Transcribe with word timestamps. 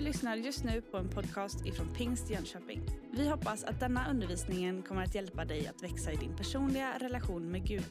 Du 0.00 0.06
lyssnar 0.06 0.36
just 0.36 0.64
nu 0.64 0.80
på 0.80 0.96
en 0.96 1.08
podcast 1.08 1.66
ifrån 1.66 1.94
Pingst 1.94 2.30
Jönköping. 2.30 2.82
Vi 3.12 3.28
hoppas 3.28 3.64
att 3.64 3.80
denna 3.80 4.10
undervisning 4.10 4.82
kommer 4.82 5.02
att 5.02 5.14
hjälpa 5.14 5.44
dig 5.44 5.66
att 5.66 5.82
växa 5.82 6.12
i 6.12 6.16
din 6.16 6.36
personliga 6.36 6.98
relation 6.98 7.50
med 7.50 7.66
Gud. 7.66 7.84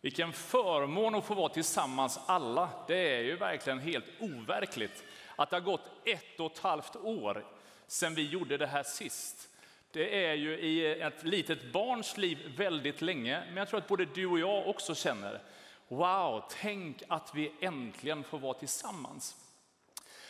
Vilken 0.00 0.32
förmån 0.32 1.14
att 1.14 1.24
få 1.24 1.34
vara 1.34 1.48
tillsammans 1.48 2.20
alla. 2.26 2.68
Det 2.88 3.16
är 3.16 3.22
ju 3.22 3.36
verkligen 3.36 3.78
helt 3.78 4.04
overkligt 4.20 5.04
att 5.36 5.50
det 5.50 5.56
har 5.56 5.60
gått 5.60 5.90
ett 6.04 6.40
och 6.40 6.52
ett 6.52 6.58
halvt 6.58 6.96
år 6.96 7.44
sedan 7.86 8.14
vi 8.14 8.28
gjorde 8.28 8.56
det 8.56 8.66
här 8.66 8.82
sist. 8.82 9.48
Det 9.92 10.26
är 10.26 10.34
ju 10.34 10.58
i 10.58 11.00
ett 11.00 11.24
litet 11.24 11.72
barns 11.72 12.16
liv 12.16 12.54
väldigt 12.56 13.02
länge, 13.02 13.42
men 13.46 13.56
jag 13.56 13.68
tror 13.68 13.80
att 13.80 13.88
både 13.88 14.04
du 14.04 14.26
och 14.26 14.38
jag 14.38 14.68
också 14.68 14.94
känner 14.94 15.42
Wow, 15.88 16.44
tänk 16.50 17.02
att 17.08 17.34
vi 17.34 17.52
äntligen 17.60 18.24
får 18.24 18.38
vara 18.38 18.54
tillsammans. 18.54 19.45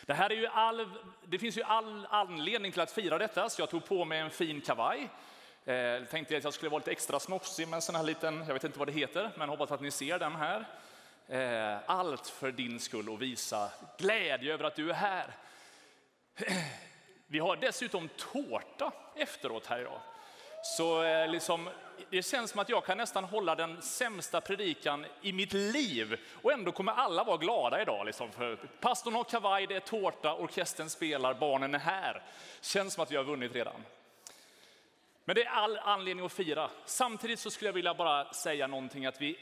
Det, 0.06 0.14
här 0.14 0.30
är 0.30 0.34
ju 0.34 0.46
all, 0.46 0.88
det 1.24 1.38
finns 1.38 1.58
ju 1.58 1.62
all 1.62 2.06
anledning 2.10 2.72
till 2.72 2.80
att 2.80 2.92
fira 2.92 3.18
detta, 3.18 3.48
så 3.48 3.62
jag 3.62 3.70
tog 3.70 3.84
på 3.84 4.04
mig 4.04 4.18
en 4.18 4.30
fin 4.30 4.60
kavaj. 4.60 5.08
Jag 5.64 5.96
eh, 5.96 6.04
tänkte 6.04 6.36
att 6.36 6.44
jag 6.44 6.54
skulle 6.54 6.70
vara 6.70 6.78
lite 6.78 6.90
extra 6.90 7.20
snofsig 7.20 7.68
med 7.68 7.76
en 7.76 7.82
sån 7.82 7.94
här 7.94 8.02
liten, 8.02 8.44
jag 8.46 8.54
vet 8.54 8.64
inte 8.64 8.78
vad 8.78 8.88
det 8.88 8.92
heter, 8.92 9.30
men 9.36 9.48
hoppas 9.48 9.72
att 9.72 9.80
ni 9.80 9.90
ser 9.90 10.18
den 10.18 10.34
här. 10.34 10.64
Eh, 11.28 11.78
allt 11.86 12.28
för 12.28 12.52
din 12.52 12.80
skull 12.80 13.08
och 13.08 13.22
visa 13.22 13.70
glädje 13.98 14.54
över 14.54 14.64
att 14.64 14.76
du 14.76 14.90
är 14.90 14.94
här. 14.94 15.26
Vi 17.26 17.38
har 17.38 17.56
dessutom 17.56 18.08
tårta 18.08 18.92
efteråt 19.14 19.66
här 19.66 19.80
idag. 19.80 20.00
Så 20.62 21.02
eh, 21.02 21.28
liksom, 21.28 21.68
det 22.10 22.22
känns 22.22 22.50
som 22.50 22.60
att 22.60 22.68
jag 22.68 22.84
kan 22.84 22.98
nästan 22.98 23.24
hålla 23.24 23.54
den 23.54 23.82
sämsta 23.82 24.40
predikan 24.40 25.06
i 25.22 25.32
mitt 25.32 25.52
liv 25.52 26.20
och 26.42 26.52
ändå 26.52 26.72
kommer 26.72 26.92
alla 26.92 27.24
vara 27.24 27.36
glada 27.36 27.82
idag. 27.82 28.06
Liksom. 28.06 28.32
För 28.32 28.56
pastorn 28.56 29.14
har 29.14 29.24
kavaj, 29.24 29.66
det 29.66 29.76
är 29.76 29.80
tårta, 29.80 30.34
orkestern 30.34 30.90
spelar, 30.90 31.34
barnen 31.34 31.74
är 31.74 31.78
här. 31.78 32.22
Känns 32.60 32.94
som 32.94 33.02
att 33.02 33.12
vi 33.12 33.16
har 33.16 33.24
vunnit 33.24 33.54
redan. 33.54 33.84
Men 35.24 35.36
det 35.36 35.44
är 35.44 35.50
all 35.50 35.78
anledning 35.78 36.26
att 36.26 36.32
fira. 36.32 36.70
Samtidigt 36.84 37.38
så 37.38 37.50
skulle 37.50 37.68
jag 37.68 37.74
vilja 37.74 37.94
bara 37.94 38.32
säga 38.32 38.66
någonting 38.66 39.06
att 39.06 39.20
vi, 39.20 39.38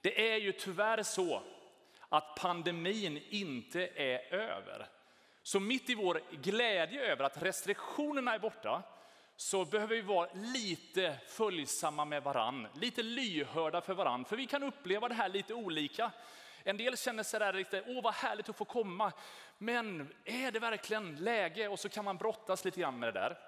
det 0.00 0.32
är 0.32 0.36
ju 0.36 0.52
tyvärr 0.52 1.02
så 1.02 1.42
att 2.08 2.34
pandemin 2.34 3.22
inte 3.30 3.88
är 3.94 4.34
över. 4.34 4.86
Så 5.42 5.60
mitt 5.60 5.90
i 5.90 5.94
vår 5.94 6.20
glädje 6.30 7.12
över 7.12 7.24
att 7.24 7.42
restriktionerna 7.42 8.34
är 8.34 8.38
borta 8.38 8.82
så 9.40 9.64
behöver 9.64 9.94
vi 9.96 10.02
vara 10.02 10.28
lite 10.34 11.16
följsamma 11.26 12.04
med 12.04 12.22
varann, 12.22 12.68
lite 12.74 13.02
lyhörda 13.02 13.80
för 13.80 13.94
varann, 13.94 14.24
för 14.24 14.36
vi 14.36 14.46
kan 14.46 14.62
uppleva 14.62 15.08
det 15.08 15.14
här 15.14 15.28
lite 15.28 15.54
olika. 15.54 16.10
En 16.62 16.76
del 16.76 16.96
känner 16.96 17.22
sig 17.22 17.40
där 17.40 17.52
lite, 17.52 17.84
åh 17.86 18.02
vad 18.02 18.14
härligt 18.14 18.48
att 18.48 18.56
få 18.56 18.64
komma, 18.64 19.12
men 19.58 20.14
är 20.24 20.50
det 20.50 20.58
verkligen 20.58 21.16
läge? 21.16 21.68
Och 21.68 21.78
så 21.78 21.88
kan 21.88 22.04
man 22.04 22.16
brottas 22.16 22.64
lite 22.64 22.80
grann 22.80 22.98
med 22.98 23.08
det 23.14 23.20
där. 23.20 23.38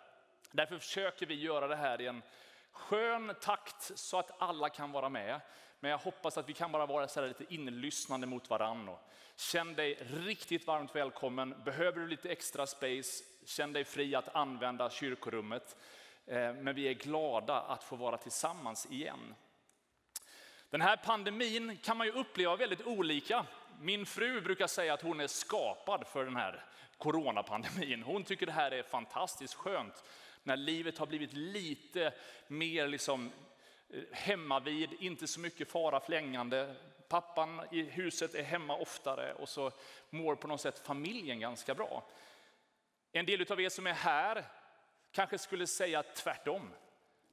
Därför 0.50 0.78
försöker 0.78 1.26
vi 1.26 1.34
göra 1.34 1.68
det 1.68 1.76
här 1.76 2.00
i 2.00 2.06
en 2.06 2.22
skön 2.72 3.34
takt 3.40 3.98
så 3.98 4.18
att 4.18 4.42
alla 4.42 4.68
kan 4.68 4.92
vara 4.92 5.08
med. 5.08 5.40
Men 5.80 5.90
jag 5.90 5.98
hoppas 5.98 6.38
att 6.38 6.48
vi 6.48 6.52
kan 6.52 6.72
bara 6.72 6.86
vara 6.86 7.08
så 7.08 7.26
lite 7.26 7.54
inlyssnande 7.54 8.26
mot 8.26 8.50
varann. 8.50 8.96
Känn 9.40 9.74
dig 9.74 9.98
riktigt 10.10 10.66
varmt 10.66 10.94
välkommen. 10.94 11.54
Behöver 11.64 12.00
du 12.00 12.06
lite 12.06 12.30
extra 12.30 12.66
space, 12.66 13.24
känn 13.44 13.72
dig 13.72 13.84
fri 13.84 14.14
att 14.14 14.34
använda 14.34 14.90
kyrkorummet. 14.90 15.76
Eh, 16.26 16.54
men 16.54 16.74
vi 16.74 16.88
är 16.88 16.94
glada 16.94 17.60
att 17.60 17.84
få 17.84 17.96
vara 17.96 18.16
tillsammans 18.16 18.86
igen. 18.90 19.34
Den 20.70 20.80
här 20.80 20.96
pandemin 20.96 21.78
kan 21.82 21.96
man 21.96 22.06
ju 22.06 22.12
uppleva 22.12 22.56
väldigt 22.56 22.86
olika. 22.86 23.46
Min 23.80 24.06
fru 24.06 24.40
brukar 24.40 24.66
säga 24.66 24.94
att 24.94 25.02
hon 25.02 25.20
är 25.20 25.26
skapad 25.26 26.06
för 26.06 26.24
den 26.24 26.36
här 26.36 26.64
coronapandemin. 26.98 28.02
Hon 28.02 28.24
tycker 28.24 28.46
det 28.46 28.52
här 28.52 28.70
är 28.70 28.82
fantastiskt 28.82 29.54
skönt 29.54 30.04
när 30.42 30.56
livet 30.56 30.98
har 30.98 31.06
blivit 31.06 31.32
lite 31.32 32.12
mer 32.46 32.88
liksom 32.88 33.32
hemmavid, 34.12 34.92
inte 34.98 35.26
så 35.26 35.40
mycket 35.40 35.70
fara 35.70 36.00
flängande. 36.00 36.76
Pappan 37.08 37.60
i 37.70 37.82
huset 37.82 38.34
är 38.34 38.42
hemma 38.42 38.76
oftare 38.76 39.34
och 39.34 39.48
så 39.48 39.72
mår 40.10 40.34
på 40.34 40.48
något 40.48 40.60
sätt 40.60 40.78
familjen 40.78 41.40
ganska 41.40 41.74
bra. 41.74 42.02
En 43.12 43.26
del 43.26 43.52
av 43.52 43.60
er 43.60 43.68
som 43.68 43.86
är 43.86 43.92
här 43.92 44.44
kanske 45.12 45.38
skulle 45.38 45.66
säga 45.66 46.02
tvärtom. 46.02 46.70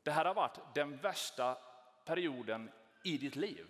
Det 0.03 0.11
här 0.11 0.25
har 0.25 0.33
varit 0.33 0.59
den 0.73 0.97
värsta 0.97 1.57
perioden 2.05 2.71
i 3.03 3.17
ditt 3.17 3.35
liv. 3.35 3.65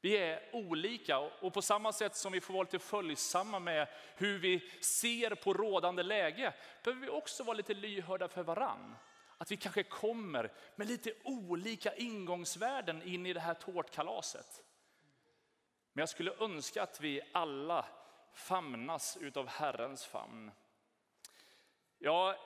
Vi 0.00 0.16
är 0.16 0.42
olika 0.52 1.18
och 1.18 1.54
på 1.54 1.62
samma 1.62 1.92
sätt 1.92 2.16
som 2.16 2.32
vi 2.32 2.40
får 2.40 2.54
vara 2.54 2.62
lite 2.62 2.78
följsamma 2.78 3.58
med 3.58 3.88
hur 4.16 4.38
vi 4.38 4.70
ser 4.80 5.34
på 5.34 5.54
rådande 5.54 6.02
läge 6.02 6.54
behöver 6.84 7.02
vi 7.02 7.08
också 7.08 7.44
vara 7.44 7.56
lite 7.56 7.74
lyhörda 7.74 8.28
för 8.28 8.42
varann. 8.42 8.96
Att 9.40 9.50
vi 9.50 9.56
kanske 9.56 9.82
kommer 9.82 10.52
med 10.76 10.88
lite 10.88 11.12
olika 11.24 11.94
ingångsvärden 11.94 13.02
in 13.02 13.26
i 13.26 13.32
det 13.32 13.40
här 13.40 13.54
tårtkalaset. 13.54 14.64
Men 15.92 16.02
jag 16.02 16.08
skulle 16.08 16.34
önska 16.40 16.82
att 16.82 17.00
vi 17.00 17.20
alla 17.32 17.86
famnas 18.32 19.18
utav 19.20 19.48
Herrens 19.48 20.04
famn. 20.06 20.50
Jag 21.98 22.36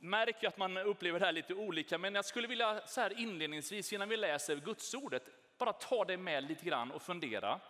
märker 0.00 0.48
att 0.48 0.58
man 0.58 0.76
upplever 0.76 1.20
det 1.20 1.26
här 1.26 1.32
lite 1.32 1.54
olika, 1.54 1.98
men 1.98 2.14
jag 2.14 2.24
skulle 2.24 2.48
vilja 2.48 2.86
så 2.86 3.00
här 3.00 3.18
inledningsvis 3.18 3.92
innan 3.92 4.08
vi 4.08 4.16
läser 4.16 4.56
Gudsordet 4.56 5.28
bara 5.58 5.72
ta 5.72 6.04
det 6.04 6.16
med 6.16 6.44
lite 6.44 6.64
grann 6.64 6.90
och 6.90 7.02
fundera. 7.02 7.60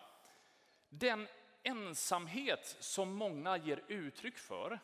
Den 0.88 1.28
ensamhet 1.62 2.76
som 2.80 3.12
många 3.12 3.56
ger 3.56 3.82
uttryck 3.88 4.38
för, 4.38 4.80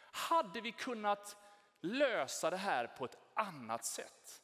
hade 0.00 0.60
vi 0.60 0.72
kunnat 0.72 1.36
lösa 1.80 2.50
det 2.50 2.56
här 2.56 2.86
på 2.86 3.04
ett 3.04 3.18
annat 3.34 3.84
sätt? 3.84 4.42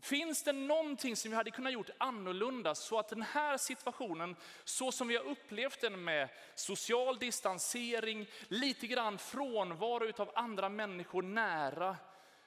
Finns 0.00 0.42
det 0.42 0.52
någonting 0.52 1.16
som 1.16 1.30
vi 1.30 1.36
hade 1.36 1.50
kunnat 1.50 1.72
gjort 1.72 1.90
annorlunda 1.98 2.74
så 2.74 2.98
att 2.98 3.08
den 3.08 3.22
här 3.22 3.56
situationen, 3.56 4.36
så 4.64 4.92
som 4.92 5.08
vi 5.08 5.16
har 5.16 5.24
upplevt 5.24 5.80
den 5.80 6.04
med 6.04 6.28
social 6.54 7.18
distansering, 7.18 8.26
lite 8.48 8.86
grann 8.86 9.18
frånvaro 9.18 10.22
av 10.22 10.30
andra 10.34 10.68
människor 10.68 11.22
nära, 11.22 11.96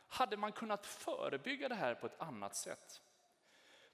hade 0.07 0.38
man 0.38 0.51
kunnat 0.51 0.85
förebygga 0.85 1.69
det 1.69 1.75
här 1.75 1.95
på 1.95 2.05
ett 2.05 2.22
annat 2.22 2.55
sätt? 2.55 3.01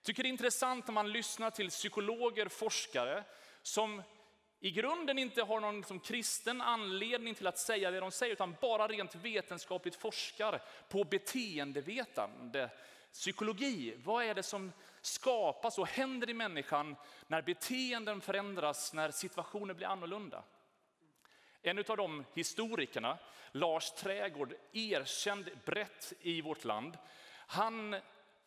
tycker 0.08 0.24
det 0.24 0.30
är 0.30 0.32
intressant 0.32 0.88
när 0.88 0.94
man 0.94 1.12
lyssnar 1.12 1.52
till 1.52 1.70
psykologer, 1.70 2.48
forskare 2.48 3.24
som 3.62 4.04
i 4.60 4.72
grunden 4.72 5.18
inte 5.18 5.44
har 5.44 5.60
någon 5.60 5.78
liksom 5.78 6.00
kristen 6.00 6.62
anledning 6.62 7.36
till 7.36 7.48
att 7.48 7.58
säga 7.58 7.92
det 7.92 8.00
de 8.00 8.12
säger, 8.12 8.34
utan 8.34 8.56
bara 8.62 8.88
rent 8.88 9.16
vetenskapligt 9.16 9.96
forskar 9.96 10.62
på 10.90 11.04
beteendevetande, 11.04 12.70
psykologi. 13.14 13.96
Vad 14.04 14.26
är 14.26 14.34
det 14.34 14.44
som 14.44 14.72
skapas 15.02 15.78
och 15.78 15.88
händer 15.88 16.30
i 16.30 16.34
människan 16.34 16.96
när 17.28 17.42
beteenden 17.42 18.22
förändras, 18.22 18.94
när 18.94 19.12
situationer 19.12 19.74
blir 19.74 19.88
annorlunda? 19.88 20.44
En 21.62 21.78
av 21.78 21.98
de 21.98 22.26
historikerna, 22.34 23.18
Lars 23.52 23.92
Trägård, 23.92 24.54
erkänd 24.74 25.50
brett 25.66 26.14
i 26.22 26.42
vårt 26.42 26.64
land, 26.64 26.98
han 27.48 27.96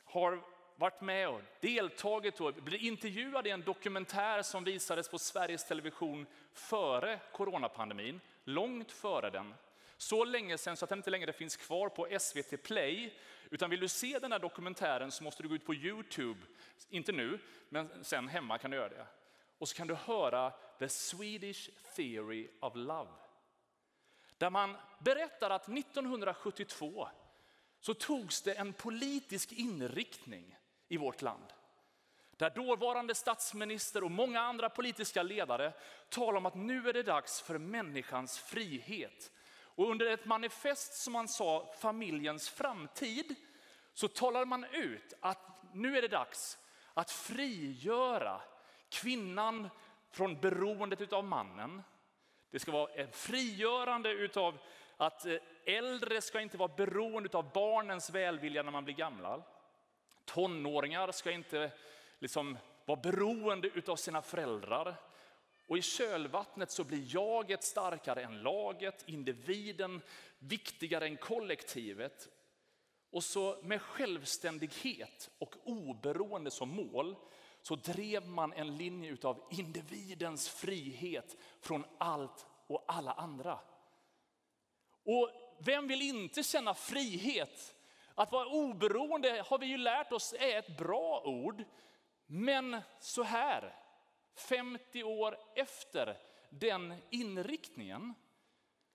har 0.04 0.42
varit 0.80 1.00
med 1.00 1.28
och 1.28 1.40
deltagit 1.60 2.40
och 2.40 2.54
blivit 2.54 2.82
intervjuad 2.82 3.46
i 3.46 3.50
en 3.50 3.62
dokumentär 3.62 4.42
som 4.42 4.64
visades 4.64 5.08
på 5.08 5.18
Sveriges 5.18 5.64
Television 5.64 6.26
före 6.52 7.20
coronapandemin, 7.32 8.20
långt 8.44 8.92
före 8.92 9.30
den. 9.30 9.54
Så 9.96 10.24
länge 10.24 10.58
sedan 10.58 10.76
så 10.76 10.84
att 10.84 10.88
den 10.88 10.98
inte 10.98 11.10
längre 11.10 11.32
finns 11.32 11.56
kvar 11.56 11.88
på 11.88 12.08
SVT 12.20 12.62
Play. 12.62 13.14
Utan 13.50 13.70
vill 13.70 13.80
du 13.80 13.88
se 13.88 14.18
den 14.18 14.32
här 14.32 14.38
dokumentären 14.38 15.10
så 15.10 15.24
måste 15.24 15.42
du 15.42 15.48
gå 15.48 15.54
ut 15.54 15.66
på 15.66 15.74
Youtube, 15.74 16.40
inte 16.88 17.12
nu, 17.12 17.38
men 17.68 18.04
sen 18.04 18.28
hemma 18.28 18.58
kan 18.58 18.70
du 18.70 18.76
göra 18.76 18.88
det. 18.88 19.06
Och 19.58 19.68
så 19.68 19.76
kan 19.76 19.86
du 19.86 19.94
höra 19.94 20.52
The 20.78 20.88
Swedish 20.88 21.70
Theory 21.96 22.48
of 22.60 22.72
Love. 22.76 23.10
Där 24.38 24.50
man 24.50 24.76
berättar 24.98 25.50
att 25.50 25.68
1972 25.68 27.08
så 27.80 27.94
togs 27.94 28.42
det 28.42 28.52
en 28.52 28.72
politisk 28.72 29.52
inriktning 29.52 30.56
i 30.90 30.96
vårt 30.96 31.22
land. 31.22 31.44
Där 32.36 32.50
dåvarande 32.50 33.14
statsminister 33.14 34.04
och 34.04 34.10
många 34.10 34.40
andra 34.40 34.68
politiska 34.68 35.22
ledare 35.22 35.72
talar 36.08 36.38
om 36.38 36.46
att 36.46 36.54
nu 36.54 36.88
är 36.88 36.92
det 36.92 37.02
dags 37.02 37.40
för 37.40 37.58
människans 37.58 38.38
frihet. 38.38 39.32
Och 39.52 39.90
under 39.90 40.06
ett 40.06 40.24
manifest 40.24 40.94
som 40.94 41.12
man 41.12 41.28
sa 41.28 41.72
familjens 41.80 42.48
framtid 42.48 43.34
så 43.94 44.08
talade 44.08 44.46
man 44.46 44.64
ut 44.64 45.12
att 45.20 45.38
nu 45.72 45.98
är 45.98 46.02
det 46.02 46.08
dags 46.08 46.58
att 46.94 47.10
frigöra 47.10 48.40
kvinnan 48.88 49.68
från 50.10 50.40
beroendet 50.40 51.12
av 51.12 51.24
mannen. 51.24 51.82
Det 52.50 52.58
ska 52.58 52.72
vara 52.72 52.92
ett 52.92 53.16
frigörande 53.16 54.28
av 54.36 54.58
att 54.96 55.26
eh, 55.26 55.36
äldre 55.64 56.20
ska 56.20 56.40
inte 56.40 56.56
vara 56.56 56.72
beroende 56.76 57.38
av 57.38 57.52
barnens 57.52 58.10
välvilja 58.10 58.62
när 58.62 58.72
man 58.72 58.84
blir 58.84 58.94
gammal. 58.94 59.42
Tonåringar 60.34 61.12
ska 61.12 61.30
inte 61.30 61.72
liksom 62.18 62.58
vara 62.84 63.00
beroende 63.00 63.70
av 63.86 63.96
sina 63.96 64.22
föräldrar. 64.22 64.94
Och 65.66 65.78
i 65.78 65.82
kölvattnet 65.82 66.70
så 66.70 66.84
blir 66.84 67.14
jaget 67.14 67.64
starkare 67.64 68.22
än 68.22 68.42
laget, 68.42 69.04
individen 69.06 70.02
viktigare 70.38 71.06
än 71.06 71.16
kollektivet. 71.16 72.28
Och 73.10 73.24
så 73.24 73.58
med 73.62 73.82
självständighet 73.82 75.30
och 75.38 75.54
oberoende 75.64 76.50
som 76.50 76.68
mål 76.68 77.16
så 77.62 77.76
drev 77.76 78.26
man 78.26 78.52
en 78.52 78.76
linje 78.76 79.16
av 79.22 79.46
individens 79.50 80.48
frihet 80.48 81.36
från 81.60 81.84
allt 81.98 82.46
och 82.66 82.84
alla 82.88 83.12
andra. 83.12 83.58
Och 85.04 85.30
vem 85.58 85.88
vill 85.88 86.02
inte 86.02 86.42
känna 86.42 86.74
frihet? 86.74 87.74
Att 88.14 88.32
vara 88.32 88.46
oberoende 88.46 89.44
har 89.46 89.58
vi 89.58 89.66
ju 89.66 89.76
lärt 89.76 90.12
oss 90.12 90.34
är 90.38 90.58
ett 90.58 90.76
bra 90.76 91.22
ord. 91.24 91.64
Men 92.26 92.80
så 93.00 93.22
här, 93.22 93.74
50 94.34 95.04
år 95.04 95.38
efter 95.54 96.16
den 96.50 96.94
inriktningen 97.10 98.14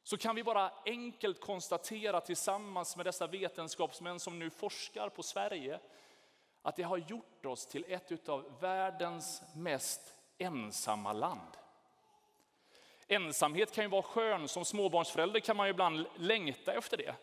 så 0.03 0.17
kan 0.17 0.35
vi 0.35 0.43
bara 0.43 0.71
enkelt 0.85 1.39
konstatera 1.39 2.21
tillsammans 2.21 2.95
med 2.95 3.05
dessa 3.05 3.27
vetenskapsmän 3.27 4.19
som 4.19 4.39
nu 4.39 4.49
forskar 4.49 5.09
på 5.09 5.23
Sverige 5.23 5.79
att 6.61 6.75
det 6.75 6.83
har 6.83 6.97
gjort 6.97 7.45
oss 7.45 7.65
till 7.65 7.85
ett 7.87 8.29
av 8.29 8.59
världens 8.59 9.41
mest 9.55 10.15
ensamma 10.37 11.13
land. 11.13 11.57
Ensamhet 13.07 13.71
kan 13.71 13.83
ju 13.83 13.89
vara 13.89 14.03
skön, 14.03 14.47
som 14.47 14.65
småbarnsförälder 14.65 15.39
kan 15.39 15.57
man 15.57 15.67
ju 15.67 15.71
ibland 15.71 16.05
längta 16.15 16.73
efter 16.73 16.97
det. 16.97 17.15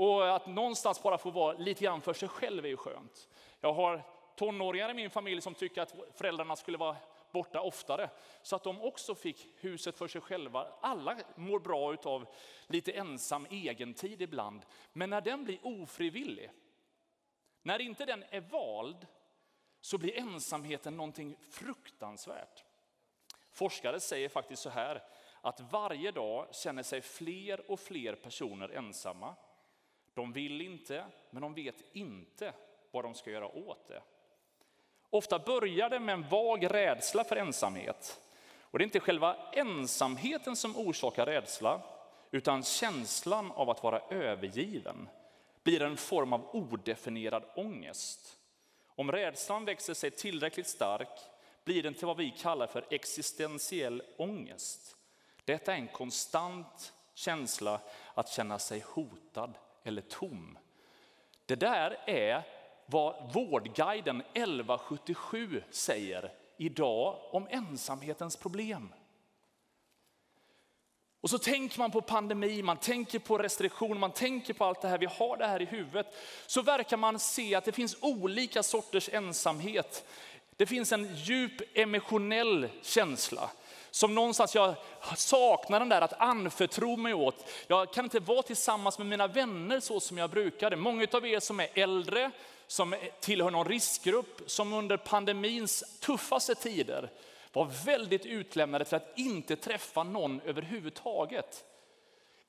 Och 0.00 0.36
att 0.36 0.46
någonstans 0.46 1.02
bara 1.02 1.18
få 1.18 1.30
vara 1.30 1.52
lite 1.52 1.84
grann 1.84 2.00
för 2.00 2.12
sig 2.12 2.28
själv 2.28 2.64
är 2.64 2.68
ju 2.68 2.76
skönt. 2.76 3.28
Jag 3.60 3.72
har 3.72 4.02
tonåringar 4.36 4.90
i 4.90 4.94
min 4.94 5.10
familj 5.10 5.40
som 5.40 5.54
tycker 5.54 5.82
att 5.82 5.94
föräldrarna 6.14 6.56
skulle 6.56 6.78
vara 6.78 6.96
borta 7.30 7.60
oftare, 7.60 8.10
så 8.42 8.56
att 8.56 8.62
de 8.62 8.82
också 8.82 9.14
fick 9.14 9.46
huset 9.56 9.98
för 9.98 10.08
sig 10.08 10.20
själva. 10.20 10.66
Alla 10.80 11.16
mår 11.34 11.58
bra 11.58 11.96
av 12.04 12.26
lite 12.66 12.92
ensam 12.92 13.46
egentid 13.50 14.22
ibland, 14.22 14.62
men 14.92 15.10
när 15.10 15.20
den 15.20 15.44
blir 15.44 15.58
ofrivillig, 15.62 16.50
när 17.62 17.80
inte 17.80 18.04
den 18.04 18.24
är 18.30 18.40
vald, 18.40 19.06
så 19.80 19.98
blir 19.98 20.18
ensamheten 20.18 20.96
någonting 20.96 21.36
fruktansvärt. 21.50 22.64
Forskare 23.52 24.00
säger 24.00 24.28
faktiskt 24.28 24.62
så 24.62 24.70
här, 24.70 25.02
att 25.40 25.60
varje 25.60 26.10
dag 26.10 26.54
känner 26.54 26.82
sig 26.82 27.00
fler 27.00 27.70
och 27.70 27.80
fler 27.80 28.14
personer 28.14 28.68
ensamma. 28.68 29.34
De 30.14 30.32
vill 30.32 30.60
inte, 30.60 31.04
men 31.30 31.42
de 31.42 31.54
vet 31.54 31.82
inte 31.92 32.52
vad 32.90 33.04
de 33.04 33.14
ska 33.14 33.30
göra 33.30 33.46
åt 33.46 33.88
det. 33.88 34.02
Ofta 35.10 35.38
börjar 35.38 35.90
det 35.90 36.00
med 36.00 36.12
en 36.12 36.28
vag 36.28 36.74
rädsla 36.74 37.24
för 37.24 37.36
ensamhet. 37.36 38.20
Och 38.60 38.78
det 38.78 38.82
är 38.82 38.86
inte 38.86 39.00
själva 39.00 39.36
ensamheten 39.52 40.56
som 40.56 40.76
orsakar 40.76 41.26
rädsla, 41.26 41.80
utan 42.30 42.62
känslan 42.62 43.52
av 43.52 43.70
att 43.70 43.82
vara 43.82 44.00
övergiven 44.10 45.08
blir 45.62 45.82
en 45.82 45.96
form 45.96 46.32
av 46.32 46.56
odefinierad 46.56 47.44
ångest. 47.54 48.36
Om 48.86 49.12
rädslan 49.12 49.64
växer 49.64 49.94
sig 49.94 50.10
tillräckligt 50.10 50.68
stark 50.68 51.18
blir 51.64 51.82
den 51.82 51.94
till 51.94 52.06
vad 52.06 52.16
vi 52.16 52.30
kallar 52.30 52.66
för 52.66 52.84
existentiell 52.90 54.02
ångest. 54.16 54.96
Detta 55.44 55.72
är 55.72 55.76
en 55.76 55.88
konstant 55.88 56.92
känsla 57.14 57.80
att 58.14 58.28
känna 58.28 58.58
sig 58.58 58.84
hotad 58.86 59.54
eller 59.82 60.02
tom. 60.02 60.58
Det 61.46 61.56
där 61.56 61.96
är 62.06 62.42
vad 62.86 63.32
Vårdguiden 63.32 64.20
1177 64.20 65.62
säger 65.70 66.32
idag 66.56 67.18
om 67.30 67.46
ensamhetens 67.50 68.36
problem. 68.36 68.92
Och 71.20 71.30
så 71.30 71.38
tänker 71.38 71.78
man 71.78 71.90
på 71.90 72.00
pandemi, 72.00 72.62
man 72.62 72.76
tänker 72.76 73.18
på 73.18 73.38
restriktioner, 73.38 74.00
man 74.00 74.12
tänker 74.12 74.54
på 74.54 74.64
allt 74.64 74.82
det 74.82 74.88
här, 74.88 74.98
vi 74.98 75.06
har 75.06 75.36
det 75.36 75.46
här 75.46 75.62
i 75.62 75.64
huvudet. 75.64 76.06
Så 76.46 76.62
verkar 76.62 76.96
man 76.96 77.18
se 77.18 77.54
att 77.54 77.64
det 77.64 77.72
finns 77.72 77.96
olika 78.00 78.62
sorters 78.62 79.08
ensamhet. 79.08 80.04
Det 80.56 80.66
finns 80.66 80.92
en 80.92 81.14
djup 81.14 81.78
emotionell 81.78 82.68
känsla. 82.82 83.50
Som 83.90 84.14
någonstans 84.14 84.54
jag 84.54 84.74
saknar 85.16 85.80
den 85.80 85.88
där 85.88 86.00
att 86.00 86.20
anförtro 86.20 86.96
mig 86.96 87.14
åt. 87.14 87.44
Jag 87.66 87.92
kan 87.92 88.04
inte 88.04 88.20
vara 88.20 88.42
tillsammans 88.42 88.98
med 88.98 89.06
mina 89.06 89.26
vänner 89.26 89.80
så 89.80 90.00
som 90.00 90.18
jag 90.18 90.30
brukade. 90.30 90.76
Många 90.76 91.06
av 91.12 91.26
er 91.26 91.40
som 91.40 91.60
är 91.60 91.68
äldre, 91.74 92.30
som 92.66 92.94
tillhör 93.20 93.50
någon 93.50 93.68
riskgrupp, 93.68 94.40
som 94.46 94.72
under 94.72 94.96
pandemins 94.96 95.98
tuffaste 96.00 96.54
tider 96.54 97.10
var 97.52 97.84
väldigt 97.84 98.26
utlämnade 98.26 98.84
till 98.84 98.96
att 98.96 99.18
inte 99.18 99.56
träffa 99.56 100.02
någon 100.02 100.40
överhuvudtaget. 100.40 101.64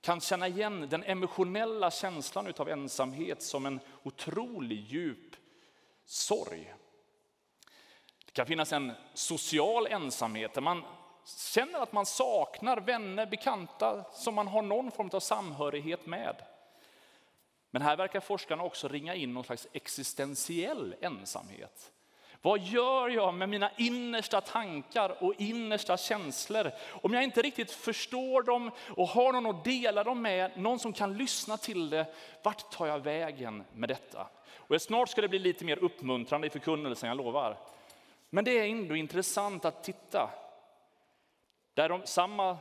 Kan 0.01 0.21
känna 0.21 0.47
igen 0.47 0.88
den 0.89 1.03
emotionella 1.03 1.91
känslan 1.91 2.53
av 2.57 2.69
ensamhet 2.69 3.41
som 3.41 3.65
en 3.65 3.79
otrolig 4.03 4.79
djup 4.79 5.35
sorg. 6.05 6.73
Det 8.25 8.31
kan 8.31 8.45
finnas 8.45 8.73
en 8.73 8.91
social 9.13 9.88
ensamhet 9.88 10.53
där 10.53 10.61
man 10.61 10.83
känner 11.25 11.79
att 11.79 11.94
man 11.94 12.06
saknar 12.06 12.77
vänner, 12.77 13.25
bekanta 13.25 14.03
som 14.13 14.35
man 14.35 14.47
har 14.47 14.62
någon 14.62 14.91
form 14.91 15.09
av 15.13 15.19
samhörighet 15.19 16.06
med. 16.06 16.35
Men 17.71 17.81
här 17.81 17.97
verkar 17.97 18.19
forskarna 18.19 18.63
också 18.63 18.88
ringa 18.88 19.15
in 19.15 19.33
någon 19.33 19.44
slags 19.44 19.68
existentiell 19.73 20.95
ensamhet. 21.01 21.91
Vad 22.41 22.59
gör 22.59 23.09
jag 23.09 23.33
med 23.33 23.50
mina 23.50 23.71
innersta 23.77 24.41
tankar 24.41 25.23
och 25.23 25.33
innersta 25.38 25.97
känslor 25.97 26.71
om 27.01 27.13
jag 27.13 27.24
inte 27.24 27.41
riktigt 27.41 27.71
förstår 27.71 28.44
dem 28.44 28.71
och 28.89 29.07
har 29.07 29.33
någon 29.33 29.45
att 29.45 29.63
dela 29.63 30.03
dem 30.03 30.21
med, 30.21 30.57
någon 30.57 30.79
som 30.79 30.94
kan 30.94 31.17
lyssna 31.17 31.57
till 31.57 31.89
det. 31.89 32.06
Vart 32.44 32.71
tar 32.71 32.88
jag 32.88 33.00
vägen 33.00 33.63
med 33.74 33.89
detta? 33.89 34.27
Och 34.56 34.81
snart 34.81 35.09
ska 35.09 35.21
det 35.21 35.29
bli 35.29 35.39
lite 35.39 35.65
mer 35.65 35.83
uppmuntrande 35.83 36.47
i 36.47 36.50
förkunnelsen, 36.50 37.09
jag 37.09 37.17
lovar. 37.17 37.57
Men 38.29 38.45
det 38.45 38.59
är 38.59 38.65
ändå 38.65 38.95
intressant 38.95 39.65
att 39.65 39.83
titta. 39.83 40.29
Där 41.73 41.89
de, 41.89 42.01
samma 42.06 42.57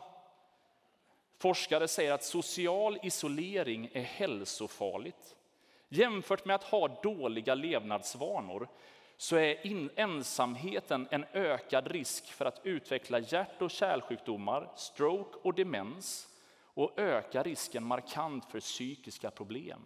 forskare 1.38 1.88
säger 1.88 2.12
att 2.12 2.24
social 2.24 2.98
isolering 3.02 3.90
är 3.92 4.02
hälsofarligt. 4.02 5.36
Jämfört 5.88 6.44
med 6.44 6.54
att 6.54 6.64
ha 6.64 6.88
dåliga 6.88 7.54
levnadsvanor 7.54 8.68
så 9.16 9.36
är 9.36 9.66
in, 9.66 9.90
ensamheten 9.96 11.08
en 11.10 11.24
ökad 11.32 11.86
risk 11.86 12.26
för 12.32 12.44
att 12.44 12.60
utveckla 12.64 13.18
hjärt 13.18 13.62
och 13.62 13.70
kärlsjukdomar, 13.70 14.72
stroke 14.76 15.38
och 15.42 15.54
demens 15.54 16.28
och 16.74 16.98
öka 16.98 17.42
risken 17.42 17.84
markant 17.84 18.44
för 18.44 18.60
psykiska 18.60 19.30
problem. 19.30 19.80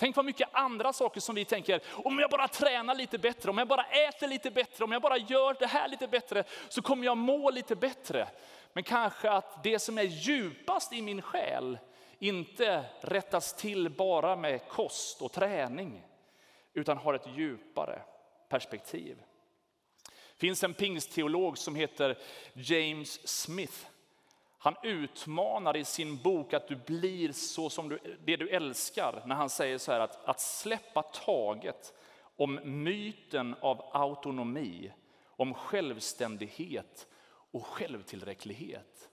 Tänk 0.00 0.16
vad 0.16 0.24
mycket 0.24 0.48
andra 0.52 0.92
saker 0.92 1.20
som 1.20 1.34
vi 1.34 1.44
tänker, 1.44 1.80
om 1.86 2.18
jag 2.18 2.30
bara 2.30 2.48
tränar 2.48 2.94
lite 2.94 3.18
bättre, 3.18 3.50
om 3.50 3.58
jag 3.58 3.68
bara 3.68 3.84
äter 3.84 4.28
lite 4.28 4.50
bättre, 4.50 4.84
om 4.84 4.92
jag 4.92 5.02
bara 5.02 5.16
gör 5.16 5.56
det 5.58 5.66
här 5.66 5.88
lite 5.88 6.08
bättre 6.08 6.44
så 6.68 6.82
kommer 6.82 7.04
jag 7.04 7.16
må 7.16 7.50
lite 7.50 7.76
bättre. 7.76 8.28
Men 8.72 8.84
kanske 8.84 9.30
att 9.30 9.64
det 9.64 9.78
som 9.78 9.98
är 9.98 10.02
djupast 10.02 10.92
i 10.92 11.02
min 11.02 11.22
själ 11.22 11.78
inte 12.18 12.84
rättas 13.00 13.56
till 13.56 13.90
bara 13.90 14.36
med 14.36 14.68
kost 14.68 15.22
och 15.22 15.32
träning 15.32 16.02
utan 16.74 16.96
har 16.96 17.14
ett 17.14 17.36
djupare 17.36 18.02
perspektiv. 18.48 19.16
Det 20.04 20.38
finns 20.46 20.64
en 20.64 20.74
pingstteolog 20.74 21.58
som 21.58 21.74
heter 21.74 22.18
James 22.52 23.28
Smith. 23.28 23.86
Han 24.62 24.76
utmanar 24.82 25.76
i 25.76 25.84
sin 25.84 26.22
bok 26.22 26.52
att 26.52 26.68
du 26.68 26.76
blir 26.76 27.32
så 27.32 27.70
som 27.70 27.88
du, 27.88 28.16
det 28.24 28.36
du 28.36 28.48
älskar 28.48 29.22
när 29.26 29.34
han 29.34 29.50
säger 29.50 29.78
så 29.78 29.92
här 29.92 30.00
att, 30.00 30.24
att 30.24 30.40
släppa 30.40 31.02
taget 31.02 31.94
om 32.36 32.60
myten 32.64 33.54
av 33.60 33.90
autonomi, 33.92 34.92
om 35.26 35.54
självständighet 35.54 37.06
och 37.50 37.66
självtillräcklighet. 37.66 39.09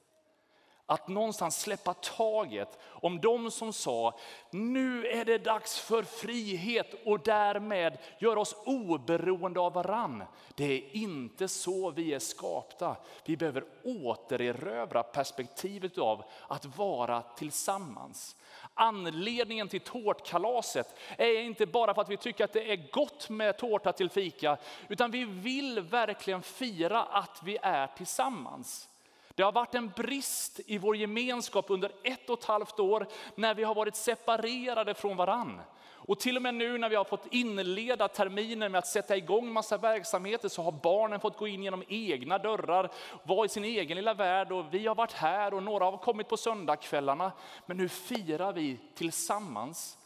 Att 0.89 1.07
någonstans 1.07 1.61
släppa 1.61 1.93
taget 1.93 2.79
om 2.85 3.21
de 3.21 3.51
som 3.51 3.73
sa, 3.73 4.19
nu 4.49 5.07
är 5.07 5.25
det 5.25 5.37
dags 5.37 5.79
för 5.79 6.03
frihet 6.03 6.93
och 7.05 7.19
därmed 7.19 7.97
göra 8.19 8.39
oss 8.39 8.55
oberoende 8.65 9.59
av 9.59 9.73
varann. 9.73 10.23
Det 10.55 10.63
är 10.73 10.95
inte 10.95 11.47
så 11.47 11.91
vi 11.91 12.13
är 12.13 12.19
skapta. 12.19 12.95
Vi 13.25 13.37
behöver 13.37 13.63
återerövra 13.83 15.03
perspektivet 15.03 15.97
av 15.97 16.23
att 16.47 16.77
vara 16.77 17.21
tillsammans. 17.21 18.35
Anledningen 18.73 19.67
till 19.67 19.81
tårtkalaset 19.81 20.95
är 21.17 21.39
inte 21.39 21.65
bara 21.65 21.93
för 21.93 22.01
att 22.01 22.09
vi 22.09 22.17
tycker 22.17 22.43
att 22.43 22.53
det 22.53 22.71
är 22.71 22.91
gott 22.91 23.29
med 23.29 23.57
tårta 23.57 23.93
till 23.93 24.09
fika, 24.09 24.57
utan 24.87 25.11
vi 25.11 25.25
vill 25.25 25.79
verkligen 25.79 26.41
fira 26.41 27.03
att 27.03 27.39
vi 27.43 27.57
är 27.61 27.87
tillsammans. 27.87 28.89
Det 29.37 29.43
har 29.43 29.51
varit 29.51 29.75
en 29.75 29.89
brist 29.89 30.59
i 30.65 30.77
vår 30.77 30.95
gemenskap 30.95 31.65
under 31.69 31.91
ett 32.03 32.29
och 32.29 32.39
ett 32.39 32.45
halvt 32.45 32.79
år 32.79 33.07
när 33.35 33.55
vi 33.55 33.63
har 33.63 33.75
varit 33.75 33.95
separerade 33.95 34.93
från 34.93 35.17
varann. 35.17 35.61
Och 35.79 36.19
till 36.19 36.35
och 36.35 36.41
med 36.41 36.55
nu 36.55 36.77
när 36.77 36.89
vi 36.89 36.95
har 36.95 37.03
fått 37.03 37.33
inleda 37.33 38.07
terminen 38.07 38.71
med 38.71 38.79
att 38.79 38.87
sätta 38.87 39.17
igång 39.17 39.53
massa 39.53 39.77
verksamheter 39.77 40.49
så 40.49 40.61
har 40.61 40.71
barnen 40.71 41.19
fått 41.19 41.37
gå 41.37 41.47
in 41.47 41.63
genom 41.63 41.83
egna 41.87 42.37
dörrar, 42.37 42.91
vara 43.23 43.45
i 43.45 43.49
sin 43.49 43.63
egen 43.63 43.95
lilla 43.95 44.13
värld 44.13 44.51
och 44.51 44.73
vi 44.73 44.87
har 44.87 44.95
varit 44.95 45.13
här 45.13 45.53
och 45.53 45.63
några 45.63 45.85
har 45.85 45.97
kommit 45.97 46.29
på 46.29 46.37
söndagskvällarna. 46.37 47.31
Men 47.65 47.77
nu 47.77 47.89
firar 47.89 48.53
vi 48.53 48.79
tillsammans. 48.95 49.97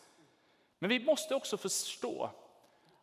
Men 0.80 0.90
vi 0.90 1.06
måste 1.06 1.36
också 1.36 1.58
förstå 1.58 2.30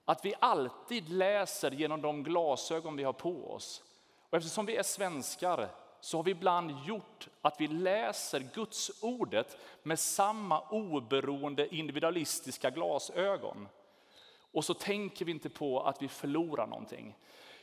att 0.04 0.24
vi 0.24 0.34
alltid 0.38 1.08
läser 1.08 1.70
genom 1.70 2.02
de 2.02 2.22
glasögon 2.22 2.96
vi 2.96 3.04
har 3.04 3.12
på 3.12 3.52
oss. 3.52 3.82
Och 4.30 4.38
eftersom 4.38 4.66
vi 4.66 4.76
är 4.76 4.82
svenskar 4.82 5.68
så 6.00 6.18
har 6.18 6.24
vi 6.24 6.30
ibland 6.30 6.86
gjort 6.86 7.28
att 7.42 7.60
vi 7.60 7.68
läser 7.68 8.40
Guds 8.54 8.90
ordet 9.02 9.56
med 9.82 9.98
samma 9.98 10.60
oberoende 10.60 11.74
individualistiska 11.74 12.70
glasögon. 12.70 13.68
Och 14.52 14.64
så 14.64 14.74
tänker 14.74 15.24
vi 15.24 15.32
inte 15.32 15.48
på 15.48 15.80
att 15.80 16.02
vi 16.02 16.08
förlorar 16.08 16.66
någonting. 16.66 17.14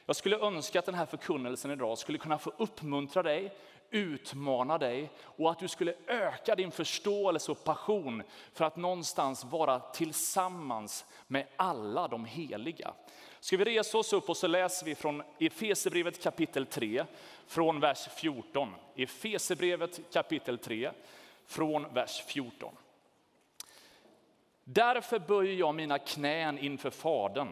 Jag 0.05 0.15
skulle 0.15 0.39
önska 0.39 0.79
att 0.79 0.85
den 0.85 0.95
här 0.95 1.05
förkunnelsen 1.05 1.71
idag 1.71 1.97
skulle 1.97 2.17
kunna 2.17 2.37
få 2.37 2.51
uppmuntra 2.57 3.23
dig, 3.23 3.53
utmana 3.89 4.77
dig 4.77 5.11
och 5.21 5.51
att 5.51 5.59
du 5.59 5.67
skulle 5.67 5.93
öka 6.07 6.55
din 6.55 6.71
förståelse 6.71 7.51
och 7.51 7.63
passion 7.63 8.23
för 8.53 8.65
att 8.65 8.75
någonstans 8.75 9.45
vara 9.45 9.79
tillsammans 9.79 11.05
med 11.27 11.47
alla 11.55 12.07
de 12.07 12.25
heliga. 12.25 12.93
Ska 13.45 13.57
vi 13.57 13.63
resa 13.63 13.97
oss 13.97 14.13
upp 14.13 14.29
och 14.29 14.37
så 14.37 14.47
läser 14.47 14.85
vi 14.85 14.95
från 14.95 15.23
Efesierbrevet 15.39 16.23
kapitel 16.23 16.65
3 16.65 17.05
från 17.47 17.79
vers 17.79 18.07
14. 18.15 18.75
Efesierbrevet 18.95 19.99
kapitel 20.13 20.57
3 20.57 20.91
från 21.45 21.93
vers 21.93 22.23
14. 22.27 22.75
Därför 24.63 25.19
böjer 25.19 25.55
jag 25.55 25.75
mina 25.75 25.99
knän 25.99 26.59
inför 26.59 26.89
Fadern, 26.89 27.47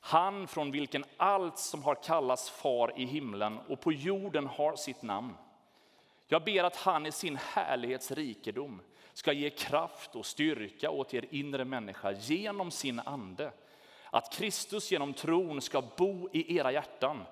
han 0.00 0.48
från 0.48 0.70
vilken 0.70 1.04
allt 1.16 1.58
som 1.58 1.82
har 1.82 1.94
kallats 1.94 2.50
far 2.50 2.92
i 2.96 3.04
himlen 3.04 3.58
och 3.68 3.80
på 3.80 3.92
jorden 3.92 4.46
har 4.46 4.76
sitt 4.76 5.02
namn. 5.02 5.34
Jag 6.26 6.44
ber 6.44 6.64
att 6.64 6.76
han 6.76 7.06
i 7.06 7.12
sin 7.12 7.36
härlighets 7.36 8.10
rikedom 8.10 8.80
ska 9.12 9.32
ge 9.32 9.50
kraft 9.50 10.14
och 10.14 10.26
styrka 10.26 10.90
åt 10.90 11.14
er 11.14 11.24
inre 11.30 11.64
människa 11.64 12.12
genom 12.12 12.70
sin 12.70 13.00
ande 13.00 13.52
att 14.10 14.32
Kristus 14.32 14.92
genom 14.92 15.14
tron 15.14 15.60
ska 15.60 15.82
bo 15.96 16.28
i 16.32 16.56
era 16.56 16.72
hjärtan 16.72 17.24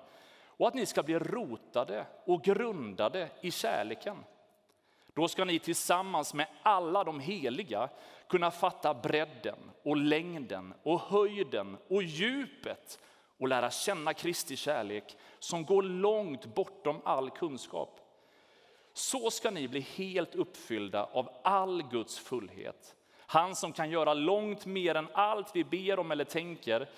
och 0.47 0.67
att 0.67 0.73
ni 0.73 0.85
ska 0.85 1.03
bli 1.03 1.19
rotade 1.19 2.05
och 2.25 2.43
grundade 2.43 3.29
i 3.41 3.51
kärleken. 3.51 4.17
Då 5.13 5.27
ska 5.27 5.45
ni 5.45 5.59
tillsammans 5.59 6.33
med 6.33 6.47
alla 6.63 7.03
de 7.03 7.19
heliga 7.19 7.89
kunna 8.27 8.51
fatta 8.51 8.93
bredden 8.93 9.57
och 9.83 9.97
längden 9.97 10.73
och 10.83 11.01
höjden 11.01 11.77
och 11.87 12.03
djupet 12.03 12.99
och 13.37 13.47
lära 13.47 13.71
känna 13.71 14.13
Kristi 14.13 14.55
kärlek 14.55 15.17
som 15.39 15.65
går 15.65 15.83
långt 15.83 16.45
bortom 16.45 17.01
all 17.03 17.29
kunskap. 17.29 17.99
Så 18.93 19.31
ska 19.31 19.51
ni 19.51 19.67
bli 19.67 19.79
helt 19.79 20.35
uppfyllda 20.35 21.03
av 21.03 21.29
all 21.43 21.83
Guds 21.83 22.19
fullhet 22.19 22.95
han 23.27 23.55
som 23.55 23.73
kan 23.73 23.89
göra 23.89 24.13
långt 24.13 24.65
mer 24.65 24.95
än 24.95 25.07
allt 25.13 25.55
vi 25.55 25.63
ber 25.63 25.99
om 25.99 26.11
eller 26.11 26.23
tänker 26.23 26.89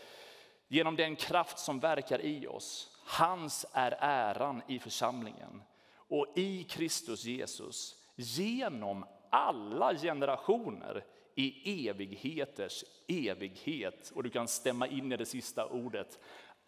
genom 0.67 0.95
den 0.95 1.15
kraft 1.15 1.59
som 1.59 1.79
verkar 1.79 2.21
i 2.21 2.47
oss. 2.47 2.97
Hans 3.05 3.65
är 3.73 3.97
äran 3.99 4.61
i 4.67 4.79
församlingen 4.79 5.63
och 5.95 6.27
i 6.35 6.63
Kristus 6.63 7.23
Jesus 7.23 7.95
genom 8.15 9.05
alla 9.29 9.95
generationer 9.95 11.03
i 11.35 11.89
evigheters 11.89 12.83
evighet. 13.07 14.11
Och 14.15 14.23
du 14.23 14.29
kan 14.29 14.47
stämma 14.47 14.87
in 14.87 15.11
i 15.11 15.17
det 15.17 15.25
sista 15.25 15.65
ordet. 15.65 16.19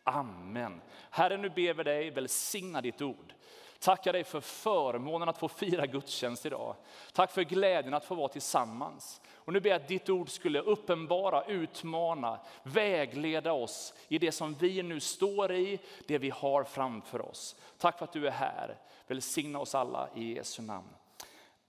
Amen. 0.03 0.81
Herre, 1.09 1.37
nu 1.37 1.49
ber 1.49 1.73
vi 1.73 1.83
dig 1.83 2.09
välsigna 2.09 2.81
ditt 2.81 3.01
ord. 3.01 3.33
Tackar 3.79 4.13
dig 4.13 4.23
för 4.23 4.41
förmånen 4.41 5.29
att 5.29 5.37
få 5.37 5.47
fira 5.47 5.85
gudstjänst 5.85 6.45
idag. 6.45 6.75
Tack 7.13 7.31
för 7.31 7.41
glädjen 7.41 7.93
att 7.93 8.05
få 8.05 8.15
vara 8.15 8.27
tillsammans. 8.27 9.21
Och 9.49 9.53
nu 9.53 9.59
ber 9.59 9.69
jag 9.69 9.81
att 9.81 9.87
ditt 9.87 10.09
ord 10.09 10.29
skulle 10.29 10.61
uppenbara, 10.61 11.43
utmana, 11.43 12.39
vägleda 12.63 13.53
oss 13.53 13.93
i 14.07 14.17
det 14.17 14.31
som 14.31 14.53
vi 14.53 14.83
nu 14.83 14.99
står 14.99 15.51
i, 15.51 15.79
det 16.07 16.17
vi 16.17 16.29
har 16.29 16.63
framför 16.63 17.21
oss. 17.21 17.55
Tack 17.77 17.97
för 17.97 18.05
att 18.05 18.13
du 18.13 18.27
är 18.27 18.31
här. 18.31 18.77
Välsigna 19.07 19.59
oss 19.59 19.75
alla 19.75 20.09
i 20.15 20.33
Jesu 20.33 20.61
namn. 20.61 20.87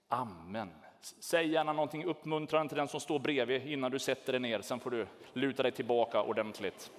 Amen. 0.08 0.70
Säg 1.00 1.48
gärna 1.48 1.72
någonting 1.72 2.04
uppmuntrande 2.04 2.68
till 2.68 2.78
den 2.78 2.88
som 2.88 3.00
står 3.00 3.18
bredvid 3.18 3.66
innan 3.66 3.90
du 3.90 3.98
sätter 3.98 4.32
dig 4.32 4.40
ner. 4.40 4.60
Sen 4.60 4.80
får 4.80 4.90
du 4.90 5.06
luta 5.32 5.62
dig 5.62 5.72
tillbaka 5.72 6.22
ordentligt. 6.22 6.90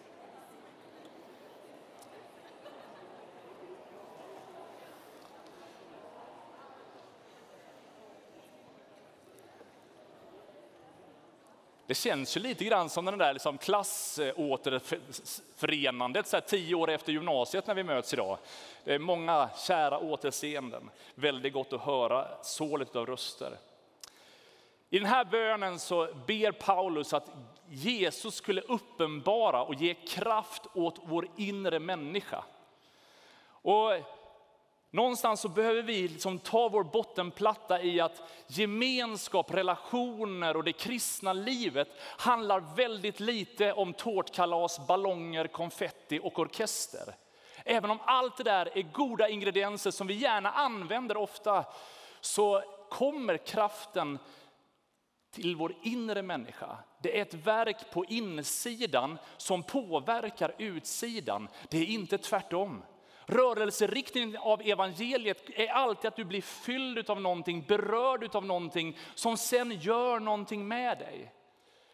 Det 11.91 11.95
känns 11.95 12.37
ju 12.37 12.41
lite 12.41 12.63
grann 12.63 12.89
som 12.89 13.05
den 13.05 13.17
där 13.17 13.33
liksom 13.33 13.57
klassåterförenandet 13.57 16.27
så 16.27 16.35
här 16.35 16.41
tio 16.41 16.75
år 16.75 16.89
efter 16.89 17.11
gymnasiet 17.11 17.67
när 17.67 17.75
vi 17.75 17.83
möts 17.83 18.13
idag. 18.13 18.37
Det 18.83 18.93
är 18.93 18.99
många 18.99 19.49
kära 19.57 19.99
återseenden. 19.99 20.89
Väldigt 21.15 21.53
gott 21.53 21.73
att 21.73 21.81
höra 21.81 22.27
sålet 22.43 22.95
av 22.95 23.05
röster. 23.05 23.57
I 24.89 24.99
den 24.99 25.07
här 25.07 25.25
bönen 25.25 25.79
så 25.79 26.07
ber 26.27 26.51
Paulus 26.51 27.13
att 27.13 27.31
Jesus 27.69 28.35
skulle 28.35 28.61
uppenbara 28.61 29.63
och 29.63 29.75
ge 29.75 29.93
kraft 29.93 30.61
åt 30.73 30.99
vår 31.03 31.27
inre 31.37 31.79
människa. 31.79 32.43
Och 33.61 33.91
Någonstans 34.93 35.41
så 35.41 35.49
behöver 35.49 35.81
vi 35.81 36.07
liksom 36.07 36.39
ta 36.39 36.69
vår 36.69 36.83
bottenplatta 36.83 37.81
i 37.81 37.99
att 37.99 38.21
gemenskap, 38.47 39.53
relationer 39.53 40.57
och 40.57 40.63
det 40.63 40.73
kristna 40.73 41.33
livet 41.33 41.87
handlar 42.17 42.75
väldigt 42.75 43.19
lite 43.19 43.73
om 43.73 43.93
tårtkalas, 43.93 44.87
ballonger, 44.87 45.47
konfetti 45.47 46.19
och 46.23 46.39
orkester. 46.39 47.15
Även 47.65 47.91
om 47.91 47.99
allt 48.05 48.37
det 48.37 48.43
där 48.43 48.77
är 48.77 48.81
goda 48.81 49.29
ingredienser 49.29 49.91
som 49.91 50.07
vi 50.07 50.13
gärna 50.13 50.51
använder 50.51 51.17
ofta 51.17 51.65
så 52.21 52.63
kommer 52.89 53.37
kraften 53.37 54.19
till 55.31 55.55
vår 55.55 55.75
inre 55.83 56.21
människa. 56.21 56.77
Det 57.01 57.17
är 57.17 57.21
ett 57.21 57.33
verk 57.33 57.91
på 57.91 58.05
insidan 58.05 59.17
som 59.37 59.63
påverkar 59.63 60.55
utsidan. 60.57 61.47
Det 61.69 61.77
är 61.77 61.85
inte 61.85 62.17
tvärtom. 62.17 62.83
Rörelseriktningen 63.31 64.37
av 64.37 64.61
evangeliet 64.61 65.49
är 65.49 65.67
alltid 65.67 66.07
att 66.07 66.15
du 66.15 66.25
blir 66.25 66.41
fylld 66.41 67.09
av 67.09 67.21
någonting, 67.21 67.65
berörd 67.67 68.35
av 68.35 68.45
någonting 68.45 68.97
som 69.15 69.37
sen 69.37 69.71
gör 69.71 70.19
någonting 70.19 70.67
med 70.67 70.97
dig. 70.97 71.33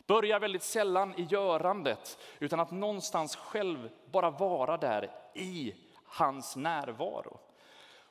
Börjar 0.07 0.39
väldigt 0.39 0.63
sällan 0.63 1.13
i 1.17 1.23
görandet, 1.23 2.17
utan 2.39 2.59
att 2.59 2.71
någonstans 2.71 3.35
själv 3.35 3.89
bara 4.11 4.29
vara 4.29 4.77
där 4.77 5.11
i 5.33 5.75
hans 6.05 6.55
närvaro. 6.55 7.39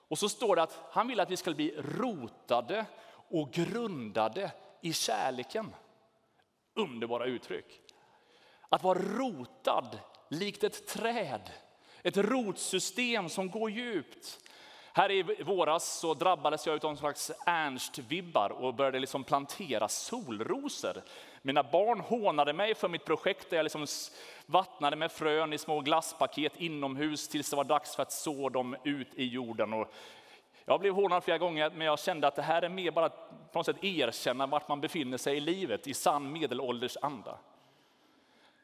Och 0.09 0.18
så 0.18 0.28
står 0.28 0.56
det 0.56 0.62
att 0.62 0.80
han 0.90 1.09
vill 1.09 1.21
att 1.21 1.30
vi 1.30 1.37
ska 1.37 1.54
bli 1.54 1.75
rotade 1.99 2.87
och 3.28 3.52
grundade 3.52 4.50
i 4.80 4.92
kärleken. 4.92 5.75
Underbara 6.75 7.25
uttryck. 7.25 7.80
Att 8.68 8.83
vara 8.83 8.99
rotad 8.99 9.99
likt 10.30 10.64
ett 10.64 10.87
träd 10.87 11.50
ett 12.07 12.17
rotsystem 12.17 13.29
som 13.29 13.51
går 13.51 13.71
djupt. 13.71 14.41
Här 14.93 15.11
i 15.11 15.23
våras 15.23 15.99
så 15.99 16.15
drabbades 16.15 16.67
jag 16.67 16.85
av 16.85 16.91
en 16.91 16.97
slags 16.97 17.33
Ernst-vibbar 17.47 18.51
och 18.51 18.75
började 18.75 18.99
liksom 18.99 19.25
plantera 19.25 19.89
solrosor. 19.89 21.03
Mina 21.43 21.63
barn 21.63 22.01
hånade 22.01 22.53
mig 22.53 22.75
för 22.75 22.89
mitt 22.89 23.05
projekt 23.05 23.51
där 23.51 23.57
jag 23.57 23.65
liksom 23.65 23.87
vattnade 24.47 24.97
med 24.97 25.13
frön 25.13 25.53
i 25.53 25.59
små 25.59 25.81
glasspaket 25.81 26.57
inomhus 26.57 27.29
tills 27.29 27.51
det 27.51 27.57
var 27.57 27.65
dags 27.65 27.97
för 27.97 28.03
att 28.03 28.13
så 28.13 28.49
dem 28.49 28.77
ut 28.85 29.15
i 29.15 29.27
jorden. 29.27 29.73
Och 29.73 29.93
jag 30.65 30.81
blev 30.81 30.95
hånad 30.95 31.25
flera 31.25 31.39
gånger, 31.39 31.71
men 31.71 31.87
jag 31.87 31.99
kände 31.99 32.27
att 32.27 32.37
det 32.37 32.43
här 32.43 32.63
är 32.63 32.69
mer 32.69 32.91
bara 32.91 33.07
att 33.07 33.53
på 33.53 33.59
något 33.59 33.67
sätt 33.67 33.85
erkänna 33.85 34.47
vart 34.47 34.69
man 34.69 34.81
befinner 34.81 35.19
sig 35.19 35.37
i 35.37 35.41
livet 35.41 35.87
i 35.87 35.95
sann 35.95 36.33
medelålders 36.33 36.97
anda. 37.03 37.39